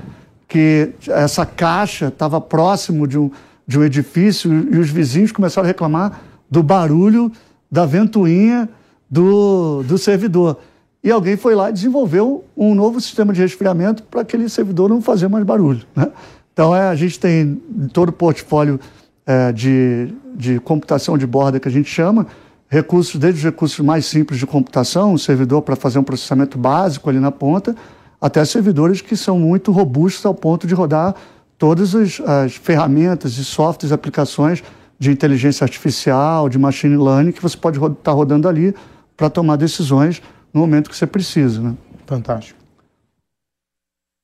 que 0.46 0.92
essa 1.08 1.44
caixa 1.44 2.06
estava 2.06 2.40
próximo 2.40 3.04
de 3.04 3.18
um, 3.18 3.32
de 3.66 3.76
um 3.80 3.82
edifício 3.82 4.48
e 4.72 4.78
os 4.78 4.88
vizinhos 4.88 5.32
começaram 5.32 5.64
a 5.64 5.66
reclamar 5.66 6.20
do 6.48 6.62
barulho 6.62 7.32
da 7.68 7.84
ventoinha 7.84 8.68
do, 9.10 9.82
do 9.88 9.98
servidor. 9.98 10.56
E 11.02 11.10
alguém 11.10 11.36
foi 11.36 11.56
lá 11.56 11.68
e 11.68 11.72
desenvolveu 11.72 12.44
um 12.56 12.76
novo 12.76 13.00
sistema 13.00 13.32
de 13.32 13.40
resfriamento 13.40 14.04
para 14.04 14.20
aquele 14.20 14.48
servidor 14.48 14.88
não 14.88 15.02
fazer 15.02 15.26
mais 15.26 15.44
barulho. 15.44 15.84
Né? 15.96 16.06
Então, 16.52 16.76
é, 16.76 16.82
a 16.82 16.94
gente 16.94 17.18
tem 17.18 17.60
todo 17.92 18.10
o 18.10 18.12
portfólio 18.12 18.78
é, 19.26 19.50
de, 19.50 20.14
de 20.32 20.60
computação 20.60 21.18
de 21.18 21.26
borda 21.26 21.58
que 21.58 21.66
a 21.66 21.72
gente 21.72 21.90
chama, 21.90 22.24
recursos, 22.68 23.18
desde 23.18 23.38
os 23.38 23.44
recursos 23.44 23.78
mais 23.80 24.06
simples 24.06 24.38
de 24.38 24.46
computação, 24.46 25.14
um 25.14 25.18
servidor 25.18 25.62
para 25.62 25.74
fazer 25.74 25.98
um 25.98 26.04
processamento 26.04 26.58
básico 26.58 27.08
ali 27.08 27.18
na 27.18 27.32
ponta, 27.32 27.74
até 28.20 28.44
servidores 28.44 29.00
que 29.00 29.16
são 29.16 29.38
muito 29.38 29.72
robustos 29.72 30.24
ao 30.26 30.34
ponto 30.34 30.66
de 30.66 30.74
rodar 30.74 31.14
todas 31.56 31.94
as, 31.94 32.20
as 32.20 32.54
ferramentas 32.54 33.38
e 33.38 33.44
softwares, 33.44 33.92
aplicações 33.92 34.62
de 34.98 35.10
inteligência 35.10 35.64
artificial, 35.64 36.48
de 36.48 36.58
machine 36.58 36.96
learning, 36.96 37.32
que 37.32 37.42
você 37.42 37.56
pode 37.56 37.78
estar 37.78 37.94
tá 37.94 38.12
rodando 38.12 38.48
ali 38.48 38.74
para 39.16 39.30
tomar 39.30 39.56
decisões 39.56 40.20
no 40.52 40.60
momento 40.60 40.90
que 40.90 40.96
você 40.96 41.06
precisa. 41.06 41.60
Né? 41.60 41.74
Fantástico. 42.06 42.58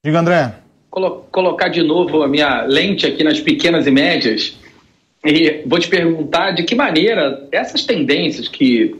Diga, 0.04 0.20
André. 0.20 0.54
Colo 0.90 1.24
colocar 1.32 1.68
de 1.68 1.82
novo 1.82 2.22
a 2.22 2.28
minha 2.28 2.62
lente 2.66 3.06
aqui 3.06 3.24
nas 3.24 3.40
pequenas 3.40 3.86
e 3.86 3.90
médias 3.90 4.56
e 5.24 5.62
vou 5.64 5.78
te 5.78 5.88
perguntar 5.88 6.50
de 6.50 6.64
que 6.64 6.74
maneira 6.74 7.48
essas 7.50 7.84
tendências 7.84 8.46
que 8.46 8.94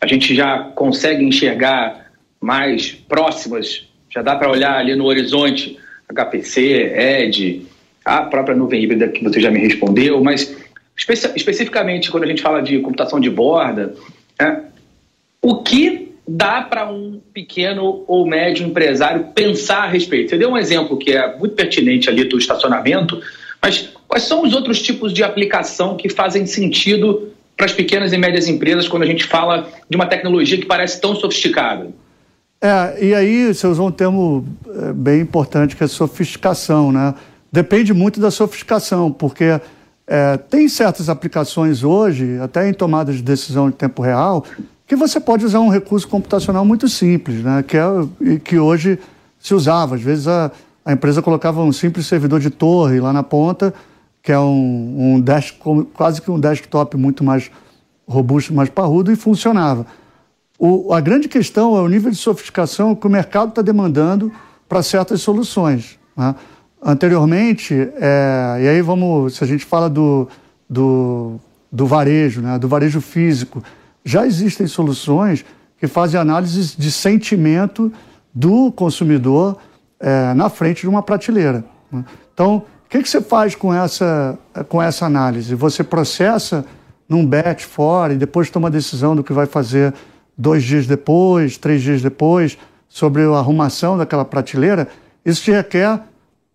a 0.00 0.06
gente 0.06 0.34
já 0.34 0.58
consegue 0.74 1.24
enxergar 1.24 2.12
mais 2.40 2.92
próximas, 2.92 3.86
já 4.08 4.22
dá 4.22 4.36
para 4.36 4.50
olhar 4.50 4.76
ali 4.76 4.94
no 4.94 5.06
horizonte, 5.06 5.78
HPC, 6.08 6.92
ED, 6.94 7.62
a 8.04 8.22
própria 8.22 8.54
nuvem 8.54 8.82
híbrida 8.82 9.08
que 9.08 9.24
você 9.24 9.40
já 9.40 9.50
me 9.50 9.58
respondeu, 9.58 10.22
mas 10.22 10.56
especi 10.96 11.28
especificamente 11.34 12.10
quando 12.10 12.24
a 12.24 12.26
gente 12.26 12.42
fala 12.42 12.62
de 12.62 12.78
computação 12.80 13.18
de 13.18 13.30
borda, 13.30 13.94
é, 14.38 14.60
o 15.42 15.62
que 15.62 16.12
dá 16.26 16.62
para 16.62 16.90
um 16.90 17.20
pequeno 17.32 18.04
ou 18.06 18.26
médio 18.26 18.66
empresário 18.66 19.28
pensar 19.34 19.84
a 19.84 19.88
respeito? 19.88 20.30
Você 20.30 20.38
deu 20.38 20.50
um 20.50 20.56
exemplo 20.56 20.96
que 20.98 21.12
é 21.12 21.36
muito 21.36 21.54
pertinente 21.54 22.08
ali 22.08 22.24
do 22.24 22.38
estacionamento, 22.38 23.20
mas 23.60 23.90
quais 24.14 24.28
são 24.28 24.44
os 24.44 24.54
outros 24.54 24.80
tipos 24.80 25.12
de 25.12 25.24
aplicação 25.24 25.96
que 25.96 26.08
fazem 26.08 26.46
sentido 26.46 27.30
para 27.56 27.66
as 27.66 27.72
pequenas 27.72 28.12
e 28.12 28.16
médias 28.16 28.46
empresas 28.46 28.86
quando 28.86 29.02
a 29.02 29.06
gente 29.06 29.24
fala 29.24 29.66
de 29.90 29.96
uma 29.96 30.06
tecnologia 30.06 30.56
que 30.56 30.66
parece 30.66 31.00
tão 31.00 31.16
sofisticada? 31.16 31.88
É, 32.60 33.06
e 33.06 33.12
aí 33.12 33.52
você 33.52 33.66
usou 33.66 33.88
um 33.88 33.90
termo 33.90 34.46
é, 34.68 34.92
bem 34.92 35.20
importante 35.20 35.74
que 35.74 35.82
é 35.82 35.88
sofisticação, 35.88 36.92
né? 36.92 37.12
Depende 37.50 37.92
muito 37.92 38.20
da 38.20 38.30
sofisticação, 38.30 39.10
porque 39.10 39.60
é, 40.06 40.36
tem 40.36 40.68
certas 40.68 41.08
aplicações 41.08 41.82
hoje, 41.82 42.38
até 42.40 42.68
em 42.68 42.72
tomadas 42.72 43.16
de 43.16 43.22
decisão 43.22 43.68
de 43.68 43.74
tempo 43.74 44.00
real, 44.00 44.44
que 44.86 44.94
você 44.94 45.18
pode 45.18 45.44
usar 45.44 45.58
um 45.58 45.70
recurso 45.70 46.06
computacional 46.06 46.64
muito 46.64 46.88
simples, 46.88 47.42
né? 47.42 47.64
que, 47.66 47.76
é, 47.76 48.38
que 48.44 48.60
hoje 48.60 48.96
se 49.40 49.54
usava. 49.54 49.96
Às 49.96 50.02
vezes 50.02 50.28
a, 50.28 50.52
a 50.84 50.92
empresa 50.92 51.20
colocava 51.20 51.60
um 51.64 51.72
simples 51.72 52.06
servidor 52.06 52.38
de 52.38 52.50
torre 52.50 53.00
lá 53.00 53.12
na 53.12 53.24
ponta, 53.24 53.74
que 54.24 54.32
é 54.32 54.38
um, 54.38 55.16
um 55.16 55.20
desk, 55.20 55.58
quase 55.92 56.22
que 56.22 56.30
um 56.30 56.40
desktop 56.40 56.96
muito 56.96 57.22
mais 57.22 57.50
robusto, 58.08 58.54
mais 58.54 58.70
parrudo, 58.70 59.12
e 59.12 59.16
funcionava. 59.16 59.86
O, 60.58 60.94
a 60.94 61.00
grande 61.00 61.28
questão 61.28 61.76
é 61.76 61.80
o 61.82 61.86
nível 61.86 62.10
de 62.10 62.16
sofisticação 62.16 62.94
que 62.94 63.06
o 63.06 63.10
mercado 63.10 63.50
está 63.50 63.60
demandando 63.60 64.32
para 64.66 64.82
certas 64.82 65.20
soluções. 65.20 65.98
Né? 66.16 66.34
Anteriormente, 66.82 67.74
é, 67.74 68.60
e 68.62 68.68
aí 68.68 68.80
vamos, 68.80 69.36
se 69.36 69.44
a 69.44 69.46
gente 69.46 69.66
fala 69.66 69.90
do, 69.90 70.26
do, 70.70 71.38
do 71.70 71.86
varejo, 71.86 72.40
né? 72.40 72.58
do 72.58 72.66
varejo 72.66 73.02
físico, 73.02 73.62
já 74.02 74.26
existem 74.26 74.66
soluções 74.66 75.44
que 75.78 75.86
fazem 75.86 76.18
análises 76.18 76.74
de 76.74 76.90
sentimento 76.90 77.92
do 78.32 78.72
consumidor 78.72 79.58
é, 80.00 80.32
na 80.32 80.48
frente 80.48 80.80
de 80.80 80.88
uma 80.88 81.02
prateleira. 81.02 81.62
Né? 81.92 82.02
Então, 82.32 82.64
que, 82.94 83.02
que 83.02 83.08
você 83.08 83.20
faz 83.20 83.56
com 83.56 83.74
essa, 83.74 84.38
com 84.68 84.80
essa 84.80 85.04
análise? 85.04 85.52
Você 85.56 85.82
processa 85.82 86.64
num 87.08 87.26
batch 87.26 87.64
fora 87.64 88.12
e 88.12 88.16
depois 88.16 88.50
toma 88.50 88.68
a 88.68 88.70
decisão 88.70 89.16
do 89.16 89.24
que 89.24 89.32
vai 89.32 89.46
fazer 89.46 89.92
dois 90.38 90.62
dias 90.62 90.86
depois, 90.86 91.58
três 91.58 91.82
dias 91.82 92.00
depois, 92.00 92.56
sobre 92.88 93.22
a 93.22 93.30
arrumação 93.30 93.98
daquela 93.98 94.24
prateleira. 94.24 94.86
Isso 95.26 95.42
te 95.42 95.50
requer 95.50 96.00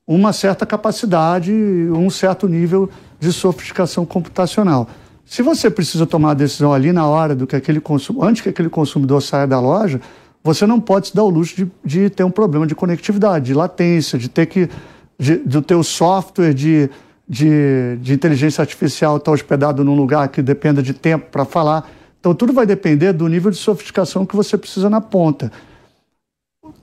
uma 0.07 0.31
certa 0.31 0.65
capacidade, 0.65 1.51
um 1.51 2.09
certo 2.09 2.47
nível 2.47 2.89
de 3.19 3.33
sofisticação 3.33 4.05
computacional. 4.05 4.87
Se 5.25 5.41
você 5.41 5.69
precisa 5.69 6.07
tomar 6.07 6.31
a 6.31 6.35
decisão 6.35 6.73
ali 6.73 6.93
na 6.93 7.05
hora 7.05 7.35
do 7.35 7.45
que 7.45 7.55
aquele 7.57 7.81
consum... 7.81 8.23
antes 8.23 8.41
que 8.41 8.49
aquele 8.49 8.69
consumidor 8.69 9.21
saia 9.21 9.45
da 9.45 9.59
loja, 9.59 9.99
você 10.41 10.65
não 10.65 10.79
pode 10.79 11.09
se 11.09 11.15
dar 11.15 11.23
o 11.23 11.29
luxo 11.29 11.53
de, 11.57 11.71
de 11.83 12.09
ter 12.09 12.23
um 12.23 12.31
problema 12.31 12.65
de 12.65 12.73
conectividade, 12.73 13.47
de 13.47 13.53
latência, 13.53 14.17
de 14.17 14.29
ter 14.29 14.45
que 14.45 14.69
de, 15.19 15.35
do 15.35 15.61
teu 15.61 15.83
software 15.83 16.53
de, 16.53 16.89
de, 17.27 17.97
de 18.01 18.13
inteligência 18.13 18.61
artificial 18.61 19.17
estar 19.17 19.31
hospedado 19.31 19.83
num 19.83 19.95
lugar 19.95 20.29
que 20.29 20.41
dependa 20.41 20.81
de 20.81 20.93
tempo 20.93 21.27
para 21.29 21.45
falar. 21.45 21.89
Então 22.19 22.33
tudo 22.33 22.53
vai 22.53 22.65
depender 22.65 23.13
do 23.13 23.27
nível 23.27 23.51
de 23.51 23.57
sofisticação 23.57 24.25
que 24.25 24.35
você 24.35 24.57
precisa 24.57 24.89
na 24.89 25.01
ponta. 25.01 25.51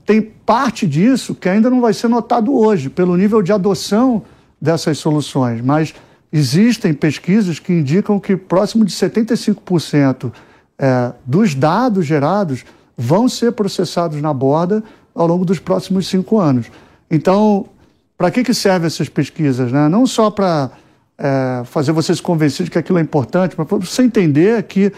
Tem 0.04 0.20
parte 0.20 0.86
disso 0.86 1.34
que 1.34 1.48
ainda 1.48 1.70
não 1.70 1.80
vai 1.80 1.92
ser 1.92 2.08
notado 2.08 2.54
hoje 2.54 2.88
pelo 2.90 3.16
nível 3.16 3.42
de 3.42 3.52
adoção 3.52 4.22
dessas 4.60 4.98
soluções, 4.98 5.60
mas 5.60 5.94
Existem 6.32 6.92
pesquisas 6.92 7.58
que 7.58 7.72
indicam 7.72 8.18
que 8.18 8.36
próximo 8.36 8.84
de 8.84 8.92
75% 8.92 10.32
é, 10.78 11.12
dos 11.24 11.54
dados 11.54 12.04
gerados 12.04 12.64
vão 12.96 13.28
ser 13.28 13.52
processados 13.52 14.20
na 14.20 14.34
borda 14.34 14.82
ao 15.14 15.26
longo 15.26 15.44
dos 15.44 15.58
próximos 15.58 16.06
cinco 16.06 16.38
anos. 16.38 16.66
Então, 17.10 17.66
para 18.16 18.30
que, 18.30 18.42
que 18.42 18.54
servem 18.54 18.86
essas 18.86 19.08
pesquisas? 19.08 19.70
Né? 19.70 19.88
Não 19.88 20.06
só 20.06 20.30
para 20.30 20.70
é, 21.18 21.62
fazer 21.64 21.92
você 21.92 22.14
se 22.14 22.22
convencer 22.22 22.64
de 22.64 22.70
que 22.70 22.78
aquilo 22.78 22.98
é 22.98 23.02
importante, 23.02 23.54
mas 23.56 23.66
para 23.66 23.78
você 23.78 24.02
entender 24.02 24.62
que 24.64 24.92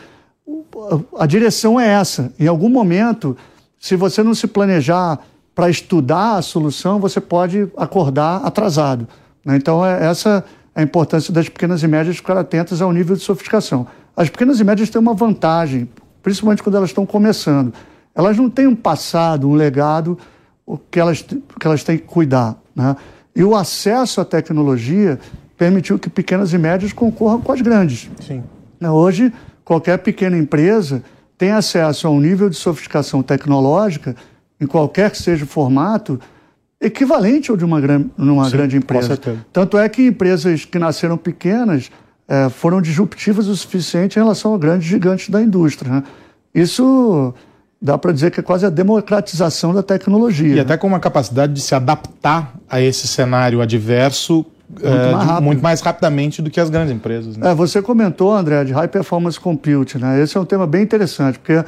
a 1.18 1.26
direção 1.26 1.78
é 1.78 1.88
essa. 1.88 2.32
Em 2.38 2.46
algum 2.46 2.68
momento, 2.68 3.36
se 3.78 3.96
você 3.96 4.22
não 4.22 4.34
se 4.34 4.46
planejar 4.46 5.18
para 5.54 5.68
estudar 5.68 6.36
a 6.36 6.42
solução, 6.42 7.00
você 7.00 7.20
pode 7.20 7.68
acordar 7.76 8.36
atrasado. 8.44 9.08
Né? 9.44 9.56
Então, 9.56 9.84
é 9.84 10.06
essa 10.06 10.44
a 10.74 10.82
importância 10.82 11.32
das 11.32 11.48
pequenas 11.48 11.82
e 11.82 11.88
médias 11.88 12.16
ficar 12.16 12.38
atentas 12.38 12.80
ao 12.80 12.92
nível 12.92 13.16
de 13.16 13.22
sofisticação. 13.22 13.84
As 14.16 14.28
pequenas 14.28 14.60
e 14.60 14.64
médias 14.64 14.88
têm 14.88 15.00
uma 15.00 15.14
vantagem, 15.14 15.88
principalmente 16.22 16.62
quando 16.62 16.76
elas 16.76 16.90
estão 16.90 17.04
começando. 17.04 17.74
Elas 18.14 18.36
não 18.36 18.48
têm 18.48 18.68
um 18.68 18.76
passado, 18.76 19.48
um 19.48 19.54
legado 19.54 20.16
que 20.88 21.00
elas, 21.00 21.22
que 21.22 21.66
elas 21.66 21.82
têm 21.82 21.98
que 21.98 22.04
cuidar. 22.04 22.56
Né? 22.78 22.96
E 23.34 23.42
o 23.42 23.54
acesso 23.54 24.20
à 24.20 24.24
tecnologia 24.24 25.18
permitiu 25.56 25.98
que 25.98 26.08
pequenas 26.08 26.52
e 26.52 26.58
médias 26.58 26.92
concorram 26.92 27.40
com 27.40 27.52
as 27.52 27.60
grandes. 27.60 28.08
Sim. 28.20 28.42
Né, 28.80 28.88
hoje, 28.88 29.32
qualquer 29.64 29.98
pequena 29.98 30.38
empresa 30.38 31.02
tem 31.36 31.50
acesso 31.50 32.06
a 32.06 32.10
um 32.10 32.20
nível 32.20 32.48
de 32.48 32.56
sofisticação 32.56 33.22
tecnológica, 33.22 34.14
em 34.60 34.66
qualquer 34.66 35.10
que 35.10 35.18
seja 35.18 35.44
o 35.44 35.46
formato, 35.46 36.18
equivalente 36.80 37.50
ao 37.50 37.56
de 37.56 37.64
uma, 37.64 37.80
gran, 37.80 38.04
numa 38.16 38.44
Sim, 38.44 38.52
grande 38.52 38.76
empresa. 38.76 39.18
Tanto 39.52 39.76
é 39.76 39.88
que 39.88 40.06
empresas 40.06 40.64
que 40.64 40.78
nasceram 40.78 41.16
pequenas 41.16 41.90
é, 42.28 42.48
foram 42.48 42.80
disruptivas 42.80 43.48
o 43.48 43.56
suficiente 43.56 44.16
em 44.16 44.22
relação 44.22 44.54
a 44.54 44.58
grandes 44.58 44.86
gigantes 44.86 45.28
da 45.28 45.42
indústria. 45.42 45.90
Né? 45.90 46.02
Isso 46.54 47.34
dá 47.80 47.96
para 47.96 48.12
dizer 48.12 48.30
que 48.30 48.40
é 48.40 48.42
quase 48.42 48.66
a 48.66 48.70
democratização 48.70 49.72
da 49.72 49.82
tecnologia. 49.82 50.48
E 50.48 50.54
né? 50.56 50.60
até 50.60 50.76
com 50.76 50.86
uma 50.86 51.00
capacidade 51.00 51.52
de 51.52 51.60
se 51.60 51.74
adaptar 51.74 52.54
a 52.68 52.80
esse 52.80 53.06
cenário 53.06 53.60
adverso 53.60 54.44
muito, 54.68 54.86
é, 54.86 55.12
mais, 55.12 55.40
muito 55.40 55.62
mais, 55.62 55.80
rapidamente 55.80 56.42
do 56.42 56.50
que 56.50 56.60
as 56.60 56.68
grandes 56.68 56.94
empresas. 56.94 57.36
Né? 57.36 57.50
É, 57.50 57.54
você 57.54 57.80
comentou, 57.80 58.34
André, 58.34 58.64
de 58.64 58.72
High 58.72 58.88
Performance 58.88 59.40
Compute. 59.40 59.96
Né? 59.96 60.22
Esse 60.22 60.36
é 60.36 60.40
um 60.40 60.44
tema 60.44 60.66
bem 60.66 60.82
interessante, 60.82 61.38
porque 61.38 61.64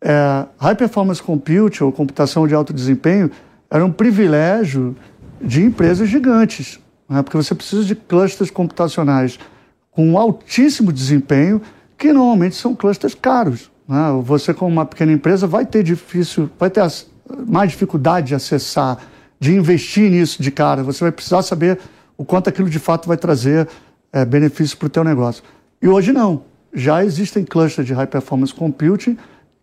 é, 0.00 0.44
High 0.58 0.76
Performance 0.76 1.22
Compute, 1.22 1.82
ou 1.82 1.90
computação 1.90 2.46
de 2.46 2.54
alto 2.54 2.72
desempenho, 2.72 3.30
era 3.68 3.84
um 3.84 3.90
privilégio 3.90 4.94
de 5.42 5.62
empresas 5.62 6.08
gigantes, 6.08 6.78
né? 7.08 7.22
porque 7.22 7.36
você 7.36 7.54
precisa 7.54 7.84
de 7.84 7.94
clusters 7.96 8.50
computacionais 8.50 9.38
com 9.90 10.16
altíssimo 10.16 10.92
desempenho, 10.92 11.60
que 11.98 12.12
normalmente 12.12 12.54
são 12.54 12.74
clusters 12.74 13.14
caros. 13.14 13.70
Né? 13.88 14.20
Você, 14.22 14.52
como 14.52 14.70
uma 14.70 14.84
pequena 14.84 15.12
empresa, 15.12 15.46
vai 15.46 15.64
ter 15.64 15.82
difícil, 15.82 16.50
vai 16.58 16.70
ter 16.70 16.82
mais 17.46 17.70
dificuldade 17.70 18.28
de 18.28 18.34
acessar, 18.34 18.98
de 19.38 19.54
investir 19.54 20.10
nisso 20.10 20.42
de 20.42 20.50
cara. 20.50 20.82
Você 20.82 21.04
vai 21.04 21.12
precisar 21.12 21.42
saber 21.42 21.78
o 22.16 22.24
quanto 22.24 22.48
aquilo 22.48 22.68
de 22.68 22.78
fato 22.78 23.08
vai 23.08 23.16
trazer 23.16 23.68
é, 24.12 24.24
benefício 24.24 24.76
para 24.76 24.86
o 24.86 24.90
teu 24.90 25.04
negócio. 25.04 25.42
E 25.80 25.88
hoje 25.88 26.12
não. 26.12 26.44
Já 26.72 27.04
existem 27.04 27.44
clusters 27.44 27.86
de 27.86 27.94
high 27.94 28.06
performance 28.06 28.52
computing 28.52 29.16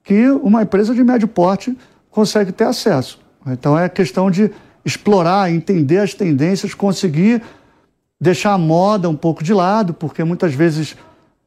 que 0.04 0.30
uma 0.30 0.64
empresa 0.64 0.94
de 0.94 1.04
médio 1.04 1.28
porte 1.28 1.78
consegue 2.10 2.52
ter 2.52 2.66
acesso. 2.66 3.20
Então 3.48 3.78
é 3.78 3.88
questão 3.88 4.30
de 4.30 4.52
explorar, 4.86 5.52
entender 5.52 6.00
as 6.00 6.14
tendências, 6.14 6.74
conseguir 6.74 7.42
deixar 8.20 8.54
a 8.54 8.58
moda 8.58 9.10
um 9.10 9.16
pouco 9.16 9.44
de 9.44 9.54
lado, 9.54 9.94
porque 9.94 10.24
muitas 10.24 10.54
vezes 10.54 10.96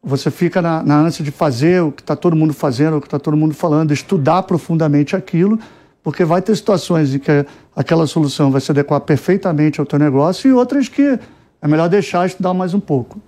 você 0.06 0.30
fica 0.30 0.62
na, 0.62 0.84
na 0.84 1.00
ânsia 1.00 1.24
de 1.24 1.32
fazer 1.32 1.82
o 1.82 1.90
que 1.90 2.00
está 2.00 2.14
todo 2.14 2.36
mundo 2.36 2.54
fazendo, 2.54 2.96
o 2.96 3.00
que 3.00 3.08
está 3.08 3.18
todo 3.18 3.36
mundo 3.36 3.54
falando, 3.54 3.92
estudar 3.92 4.44
profundamente 4.44 5.16
aquilo, 5.16 5.58
porque 6.00 6.24
vai 6.24 6.40
ter 6.40 6.54
situações 6.54 7.12
em 7.12 7.18
que 7.18 7.44
aquela 7.74 8.06
solução 8.06 8.52
vai 8.52 8.60
se 8.60 8.70
adequar 8.70 9.00
perfeitamente 9.00 9.80
ao 9.80 9.86
teu 9.86 9.98
negócio 9.98 10.48
e 10.48 10.52
outras 10.52 10.88
que 10.88 11.18
é 11.60 11.66
melhor 11.66 11.88
deixar 11.88 12.24
estudar 12.24 12.54
mais 12.54 12.72
um 12.72 12.78
pouco. 12.78 13.20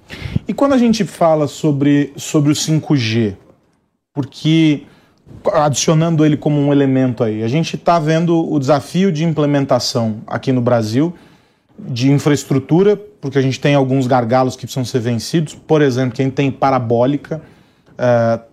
E 0.46 0.54
quando 0.54 0.74
a 0.74 0.78
gente 0.78 1.04
fala 1.04 1.48
sobre, 1.48 2.12
sobre 2.16 2.52
o 2.52 2.54
5G, 2.54 3.34
porque 4.14 4.84
adicionando 5.52 6.24
ele 6.24 6.36
como 6.36 6.60
um 6.60 6.72
elemento 6.72 7.22
aí. 7.22 7.42
A 7.42 7.48
gente 7.48 7.76
está 7.76 7.98
vendo 7.98 8.50
o 8.50 8.58
desafio 8.58 9.12
de 9.12 9.24
implementação 9.24 10.18
aqui 10.26 10.52
no 10.52 10.60
Brasil 10.60 11.12
de 11.78 12.10
infraestrutura, 12.10 12.96
porque 13.20 13.38
a 13.38 13.42
gente 13.42 13.60
tem 13.60 13.74
alguns 13.74 14.06
gargalos 14.06 14.56
que 14.56 14.62
precisam 14.62 14.84
ser 14.84 14.98
vencidos. 14.98 15.54
Por 15.54 15.80
exemplo, 15.80 16.14
quem 16.14 16.30
tem 16.30 16.50
parabólica 16.50 17.40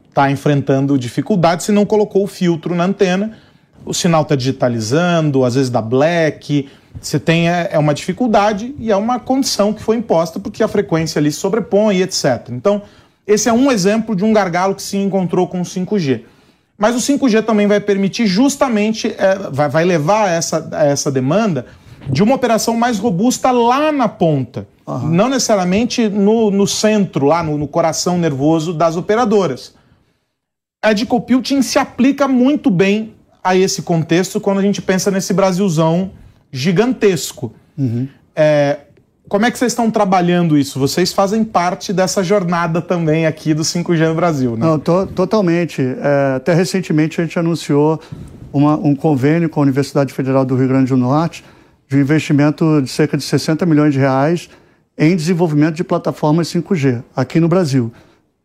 está 0.09 0.23
uh, 0.23 0.29
enfrentando 0.29 0.97
dificuldades 0.97 1.65
se 1.65 1.71
não 1.71 1.85
colocou 1.85 2.23
o 2.23 2.27
filtro 2.27 2.75
na 2.75 2.85
antena. 2.85 3.37
O 3.85 3.93
sinal 3.93 4.21
está 4.21 4.35
digitalizando, 4.35 5.43
às 5.43 5.55
vezes 5.55 5.69
dá 5.69 5.81
black. 5.81 6.69
Você 7.01 7.19
tem 7.19 7.49
é, 7.49 7.69
é, 7.71 7.79
uma 7.79 7.93
dificuldade 7.93 8.73
e 8.79 8.91
é 8.91 8.95
uma 8.95 9.19
condição 9.19 9.73
que 9.73 9.81
foi 9.81 9.97
imposta 9.97 10.39
porque 10.39 10.63
a 10.63 10.67
frequência 10.67 11.19
ali 11.19 11.31
sobrepõe, 11.31 12.01
etc. 12.01 12.49
Então, 12.51 12.81
esse 13.27 13.49
é 13.49 13.53
um 13.53 13.71
exemplo 13.71 14.15
de 14.15 14.23
um 14.23 14.31
gargalo 14.31 14.75
que 14.75 14.81
se 14.81 14.97
encontrou 14.97 15.47
com 15.47 15.61
o 15.61 15.63
5G. 15.63 16.21
Mas 16.77 16.95
o 16.95 16.99
5G 16.99 17.43
também 17.43 17.67
vai 17.67 17.79
permitir 17.79 18.27
justamente, 18.27 19.07
é, 19.17 19.35
vai, 19.51 19.69
vai 19.69 19.85
levar 19.85 20.29
essa, 20.29 20.67
essa 20.73 21.11
demanda 21.11 21.65
de 22.09 22.23
uma 22.23 22.35
operação 22.35 22.75
mais 22.75 22.99
robusta 22.99 23.51
lá 23.51 23.91
na 23.91 24.07
ponta. 24.07 24.67
Uhum. 24.85 25.09
Não 25.09 25.29
necessariamente 25.29 26.07
no, 26.07 26.51
no 26.51 26.67
centro, 26.67 27.25
lá 27.25 27.41
no, 27.41 27.57
no, 27.57 27.67
coração 27.67 28.17
nervoso 28.17 28.73
das 28.73 28.95
operadoras. 28.95 29.73
A 30.83 30.93
de 30.93 31.05
Computing 31.05 31.61
se 31.61 31.79
aplica 31.79 32.27
muito 32.27 32.69
bem 32.69 33.13
a 33.43 33.55
esse 33.55 33.81
contexto 33.81 34.39
quando 34.39 34.59
a 34.59 34.61
gente 34.61 34.81
pensa 34.81 35.09
nesse 35.09 35.33
Brasilzão 35.33 36.11
gigantesco. 36.51 37.53
Uhum. 37.77 38.07
É, 38.35 38.79
como 39.27 39.45
é 39.45 39.51
que 39.51 39.57
vocês 39.57 39.71
estão 39.71 39.89
trabalhando 39.89 40.55
isso? 40.55 40.79
Vocês 40.79 41.11
fazem 41.11 41.43
parte 41.43 41.91
dessa 41.91 42.23
jornada 42.23 42.79
também 42.79 43.25
aqui 43.25 43.55
do 43.55 43.63
5G 43.63 44.07
no 44.07 44.15
Brasil, 44.15 44.55
né? 44.55 44.65
Não, 44.67 44.77
to 44.77 45.07
totalmente. 45.07 45.81
É, 45.81 46.35
até 46.35 46.53
recentemente 46.53 47.19
a 47.19 47.23
gente 47.23 47.39
anunciou 47.39 47.99
uma, 48.53 48.75
um 48.75 48.95
convênio 48.95 49.49
com 49.49 49.59
a 49.59 49.63
Universidade 49.63 50.13
Federal 50.13 50.45
do 50.45 50.55
Rio 50.55 50.67
Grande 50.67 50.89
do 50.89 50.97
Norte 50.97 51.43
de 51.87 51.97
um 51.97 51.99
investimento 51.99 52.81
de 52.81 52.89
cerca 52.89 53.17
de 53.17 53.23
60 53.23 53.65
milhões 53.65 53.93
de 53.93 53.99
reais 53.99 54.49
em 54.97 55.15
desenvolvimento 55.15 55.75
de 55.75 55.83
plataformas 55.83 56.47
5G 56.47 57.03
aqui 57.15 57.39
no 57.39 57.47
Brasil, 57.47 57.91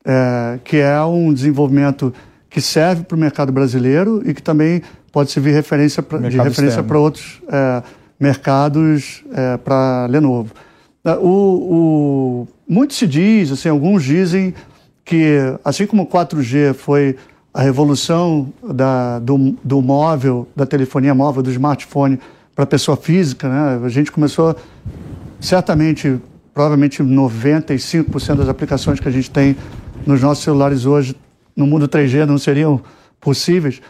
é, 0.05 0.59
que 0.65 0.77
é 0.79 1.03
um 1.03 1.33
desenvolvimento 1.33 2.13
que 2.49 2.61
serve 2.61 3.05
para 3.05 3.17
o 3.17 3.19
mercado 3.19 3.53
brasileiro 3.53 4.23
e 4.27 4.35
que 4.35 4.43
também 4.43 4.83
pode 5.13 5.31
servir 5.31 5.53
referência 5.53 6.03
pra, 6.03 6.19
de 6.19 6.37
referência 6.37 6.83
para 6.83 6.99
outros 6.99 7.41
é, 7.49 7.83
mercados 8.19 9.23
é, 9.33 9.57
para 9.57 10.07
Lenovo. 10.07 10.53
É, 11.05 11.15
o, 11.15 11.27
o, 11.27 12.49
muito 12.69 12.95
se 12.95 13.07
diz, 13.07 13.51
assim, 13.53 13.69
alguns 13.69 14.05
dizem 14.05 14.53
que, 15.05 15.39
assim 15.65 15.87
como 15.87 16.03
o 16.03 16.07
4G 16.07 16.75
foi 16.75 17.17
a 17.53 17.63
revolução 17.63 18.53
da, 18.63 19.19
do, 19.19 19.57
do 19.65 19.81
móvel, 19.81 20.47
da 20.55 20.67
telefonia 20.67 21.15
móvel, 21.15 21.43
do 21.43 21.51
smartphone 21.51 22.19
para 22.61 22.67
pessoa 22.67 22.95
física, 22.95 23.49
né? 23.49 23.81
a 23.83 23.89
gente 23.89 24.13
começou, 24.13 24.55
certamente, 25.41 26.21
provavelmente 26.53 27.03
95% 27.03 28.35
das 28.35 28.51
aplicações 28.51 29.01
que 29.01 29.09
a 29.09 29.11
gente 29.11 29.31
tem 29.31 29.57
nos 30.07 30.21
nossos 30.21 30.45
celulares 30.45 30.85
hoje 30.85 31.17
no 31.57 31.67
mundo 31.67 31.89
3G 31.89 32.27
não 32.27 32.37
seriam 32.37 32.83
possíveis. 33.19 33.81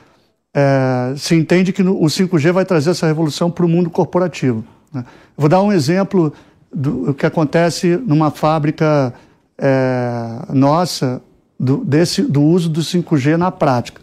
É, 0.54 1.14
se 1.16 1.34
entende 1.34 1.72
que 1.72 1.82
o 1.82 2.04
5G 2.04 2.52
vai 2.52 2.64
trazer 2.64 2.90
essa 2.90 3.08
revolução 3.08 3.50
para 3.50 3.66
o 3.66 3.68
mundo 3.68 3.90
corporativo. 3.90 4.64
Né? 4.94 5.04
Vou 5.36 5.48
dar 5.48 5.62
um 5.62 5.72
exemplo 5.72 6.32
do 6.72 7.12
que 7.12 7.26
acontece 7.26 7.96
numa 8.06 8.30
fábrica 8.30 9.12
é, 9.58 10.44
nossa 10.52 11.20
do, 11.58 11.78
desse, 11.78 12.22
do 12.22 12.40
uso 12.40 12.68
do 12.68 12.82
5G 12.82 13.36
na 13.36 13.50
prática. 13.50 14.00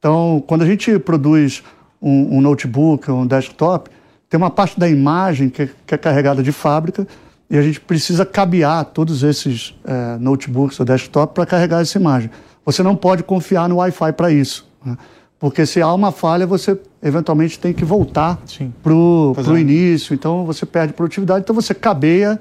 Então, 0.00 0.42
quando 0.48 0.62
a 0.62 0.66
gente 0.66 0.98
produz 0.98 1.62
um, 2.04 2.36
um 2.36 2.40
notebook, 2.42 3.10
um 3.10 3.26
desktop, 3.26 3.90
tem 4.28 4.36
uma 4.36 4.50
parte 4.50 4.78
da 4.78 4.86
imagem 4.86 5.48
que 5.48 5.62
é, 5.62 5.70
que 5.86 5.94
é, 5.94 5.98
carregada 5.98 6.42
de 6.42 6.52
fábrica 6.52 7.08
e 7.48 7.56
a 7.56 7.62
gente 7.62 7.80
precisa 7.80 8.26
cabear 8.26 8.84
todos 8.84 9.22
esses 9.22 9.74
é, 9.84 10.18
notebooks 10.18 10.78
ou 10.78 10.84
desktop 10.84 11.34
para 11.34 11.46
carregar 11.46 11.80
essa 11.80 11.98
imagem. 11.98 12.30
Você 12.64 12.82
não 12.82 12.94
pode 12.94 13.22
confiar 13.22 13.68
no 13.68 13.76
Wi-Fi 13.76 14.12
para 14.12 14.30
isso. 14.30 14.68
Né? 14.84 14.96
Porque 15.38 15.64
se 15.66 15.80
há 15.80 15.92
uma 15.92 16.12
falha, 16.12 16.46
você 16.46 16.78
eventualmente 17.02 17.58
tem 17.58 17.72
que 17.72 17.84
voltar 17.84 18.38
para 18.82 18.92
o 18.92 19.58
início, 19.58 20.14
então 20.14 20.44
você 20.44 20.64
perde 20.64 20.92
produtividade. 20.92 21.42
Então 21.42 21.54
você 21.54 21.74
cabeia 21.74 22.38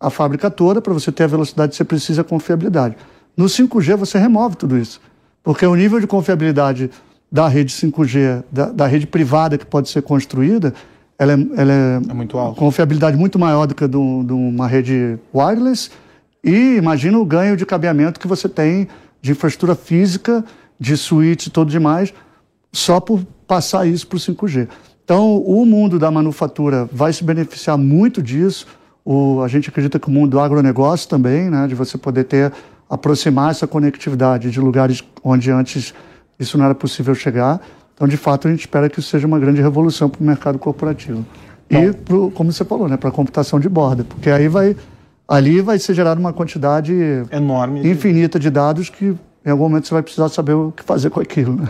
a 0.00 0.10
fábrica 0.10 0.50
toda 0.50 0.80
para 0.80 0.92
você 0.92 1.10
ter 1.10 1.24
a 1.24 1.26
velocidade 1.26 1.70
que 1.70 1.76
você 1.76 1.84
precisa, 1.84 2.22
a 2.22 2.24
confiabilidade. 2.24 2.96
No 3.36 3.46
5G 3.46 3.96
você 3.96 4.18
remove 4.18 4.56
tudo 4.56 4.78
isso, 4.78 5.00
porque 5.42 5.66
o 5.66 5.74
nível 5.74 6.00
de 6.00 6.06
confiabilidade 6.06 6.90
da 7.30 7.48
rede 7.48 7.72
5G, 7.72 8.44
da, 8.50 8.70
da 8.70 8.86
rede 8.86 9.06
privada 9.06 9.58
que 9.58 9.66
pode 9.66 9.88
ser 9.88 10.02
construída, 10.02 10.72
ela 11.18 11.32
é, 11.32 11.46
ela 11.56 11.72
é, 11.72 12.00
é 12.10 12.14
muito 12.14 12.38
alta. 12.38 12.58
confiabilidade 12.58 13.16
muito 13.16 13.38
maior 13.38 13.66
do 13.66 13.74
que 13.74 13.86
de 13.86 13.96
uma 13.96 14.66
rede 14.66 15.18
wireless 15.34 15.90
e 16.42 16.76
imagina 16.76 17.18
o 17.18 17.24
ganho 17.24 17.56
de 17.56 17.66
cabeamento 17.66 18.20
que 18.20 18.28
você 18.28 18.48
tem 18.48 18.88
de 19.20 19.32
infraestrutura 19.32 19.74
física, 19.74 20.44
de 20.78 20.96
switch 20.96 21.46
e 21.46 21.50
tudo 21.50 21.70
demais, 21.70 22.14
só 22.72 23.00
por 23.00 23.24
passar 23.46 23.86
isso 23.86 24.06
para 24.06 24.16
o 24.16 24.20
5G. 24.20 24.68
Então, 25.04 25.38
o 25.38 25.64
mundo 25.66 25.98
da 25.98 26.10
manufatura 26.10 26.88
vai 26.92 27.12
se 27.12 27.24
beneficiar 27.24 27.76
muito 27.76 28.22
disso. 28.22 28.66
O, 29.04 29.42
a 29.42 29.48
gente 29.48 29.68
acredita 29.68 29.98
que 29.98 30.06
o 30.06 30.10
mundo 30.10 30.32
do 30.32 30.40
agronegócio 30.40 31.08
também, 31.08 31.50
né, 31.50 31.66
de 31.66 31.74
você 31.74 31.98
poder 31.98 32.24
ter, 32.24 32.52
aproximar 32.88 33.50
essa 33.50 33.66
conectividade 33.66 34.50
de 34.50 34.60
lugares 34.60 35.02
onde 35.24 35.50
antes 35.50 35.94
isso 36.38 36.56
não 36.56 36.64
era 36.64 36.74
possível 36.74 37.14
chegar. 37.14 37.60
Então, 37.94 38.06
de 38.06 38.16
fato, 38.16 38.46
a 38.46 38.50
gente 38.50 38.60
espera 38.60 38.88
que 38.88 39.00
isso 39.00 39.08
seja 39.08 39.26
uma 39.26 39.38
grande 39.38 39.60
revolução 39.60 40.08
para 40.08 40.22
o 40.22 40.24
mercado 40.24 40.58
corporativo. 40.58 41.24
Bom. 41.70 41.82
E, 41.82 41.92
pro, 41.92 42.30
como 42.30 42.52
você 42.52 42.64
falou, 42.64 42.88
né, 42.88 42.96
para 42.96 43.08
a 43.08 43.12
computação 43.12 43.58
de 43.60 43.68
borda, 43.68 44.04
porque 44.04 44.30
aí 44.30 44.48
vai, 44.48 44.76
ali 45.26 45.60
vai 45.60 45.78
ser 45.78 45.94
gerada 45.94 46.18
uma 46.18 46.32
quantidade 46.32 46.94
enorme, 47.30 47.86
infinita 47.88 48.38
de 48.38 48.50
dados 48.50 48.88
que 48.88 49.14
em 49.44 49.50
algum 49.50 49.64
momento 49.64 49.86
você 49.86 49.94
vai 49.94 50.02
precisar 50.02 50.28
saber 50.28 50.54
o 50.54 50.72
que 50.72 50.82
fazer 50.82 51.10
com 51.10 51.20
aquilo. 51.20 51.56
Né? 51.56 51.68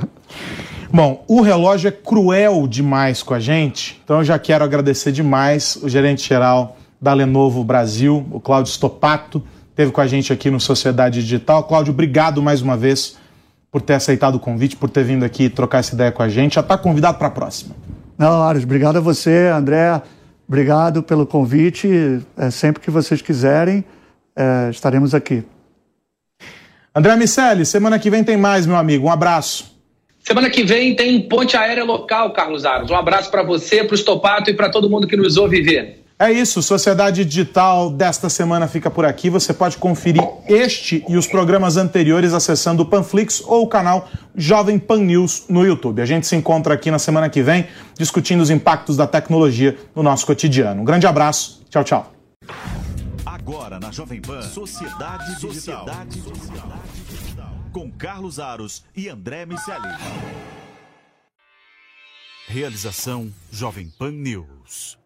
Bom, 0.92 1.24
o 1.26 1.40
relógio 1.40 1.88
é 1.88 1.90
cruel 1.90 2.66
demais 2.66 3.22
com 3.22 3.34
a 3.34 3.40
gente, 3.40 4.00
então 4.04 4.18
eu 4.18 4.24
já 4.24 4.38
quero 4.38 4.64
agradecer 4.64 5.12
demais 5.12 5.76
o 5.82 5.88
gerente-geral 5.88 6.76
da 7.00 7.12
Lenovo 7.12 7.62
Brasil, 7.64 8.26
o 8.30 8.40
Cláudio 8.40 8.72
Stopato, 8.72 9.42
teve 9.74 9.92
com 9.92 10.00
a 10.00 10.06
gente 10.06 10.32
aqui 10.32 10.50
no 10.50 10.58
Sociedade 10.58 11.20
Digital. 11.20 11.64
Cláudio, 11.64 11.92
obrigado 11.92 12.42
mais 12.42 12.62
uma 12.62 12.76
vez 12.76 13.16
por 13.70 13.82
ter 13.82 13.94
aceitado 13.94 14.36
o 14.36 14.40
convite, 14.40 14.76
por 14.76 14.88
ter 14.88 15.04
vindo 15.04 15.24
aqui 15.24 15.48
trocar 15.48 15.78
essa 15.78 15.94
ideia 15.94 16.10
com 16.10 16.22
a 16.22 16.28
gente. 16.28 16.54
Já 16.54 16.60
está 16.60 16.76
convidado 16.78 17.18
para 17.18 17.28
a 17.28 17.30
próxima. 17.30 17.74
Não, 18.16 18.42
Ares, 18.42 18.64
obrigado 18.64 18.96
a 18.96 19.00
você, 19.00 19.48
André. 19.54 20.00
Obrigado 20.46 21.02
pelo 21.02 21.26
convite. 21.26 22.20
É, 22.36 22.50
sempre 22.50 22.82
que 22.82 22.90
vocês 22.90 23.20
quiserem, 23.20 23.84
é, 24.34 24.70
estaremos 24.70 25.14
aqui. 25.14 25.44
André 26.94 27.14
Miceli, 27.16 27.66
semana 27.66 27.98
que 27.98 28.10
vem 28.10 28.24
tem 28.24 28.36
mais, 28.36 28.66
meu 28.66 28.76
amigo. 28.76 29.06
Um 29.06 29.10
abraço. 29.10 29.76
Semana 30.18 30.50
que 30.50 30.64
vem 30.64 30.96
tem 30.96 31.28
ponte 31.28 31.56
aérea 31.56 31.84
local, 31.84 32.32
Carlos 32.32 32.64
Aros. 32.64 32.90
Um 32.90 32.96
abraço 32.96 33.30
para 33.30 33.42
você, 33.42 33.84
para 33.84 33.92
o 33.92 33.94
Estopato 33.94 34.50
e 34.50 34.54
para 34.54 34.70
todo 34.70 34.90
mundo 34.90 35.06
que 35.06 35.16
nos 35.16 35.36
ouve 35.36 35.62
ver. 35.62 36.04
É 36.20 36.32
isso, 36.32 36.60
Sociedade 36.60 37.24
Digital 37.24 37.90
desta 37.90 38.28
semana 38.28 38.66
fica 38.66 38.90
por 38.90 39.04
aqui. 39.04 39.30
Você 39.30 39.54
pode 39.54 39.76
conferir 39.76 40.20
este 40.48 41.04
e 41.08 41.16
os 41.16 41.28
programas 41.28 41.76
anteriores 41.76 42.32
acessando 42.32 42.82
o 42.82 42.86
Panflix 42.86 43.40
ou 43.46 43.62
o 43.62 43.68
canal 43.68 44.08
Jovem 44.34 44.80
Pan 44.80 44.98
News 44.98 45.44
no 45.48 45.64
YouTube. 45.64 46.02
A 46.02 46.06
gente 46.06 46.26
se 46.26 46.34
encontra 46.34 46.74
aqui 46.74 46.90
na 46.90 46.98
semana 46.98 47.30
que 47.30 47.40
vem 47.40 47.68
discutindo 47.96 48.40
os 48.40 48.50
impactos 48.50 48.96
da 48.96 49.06
tecnologia 49.06 49.78
no 49.94 50.02
nosso 50.02 50.26
cotidiano. 50.26 50.82
Um 50.82 50.84
grande 50.84 51.06
abraço, 51.06 51.62
tchau, 51.70 51.84
tchau. 51.84 52.12
Agora 53.24 53.78
na 53.78 53.92
Jovem 53.92 54.20
Pan, 54.20 54.42
Sociedade 54.42 55.36
Digital. 55.36 55.86
Sociedade 55.86 56.20
Digital. 56.20 57.52
Com 57.72 57.92
Carlos 57.92 58.40
Aros 58.40 58.82
e 58.96 59.08
André 59.08 59.46
Miceli. 59.46 59.88
Realização 62.48 63.32
Jovem 63.52 63.88
Pan 63.96 64.10
News. 64.10 64.98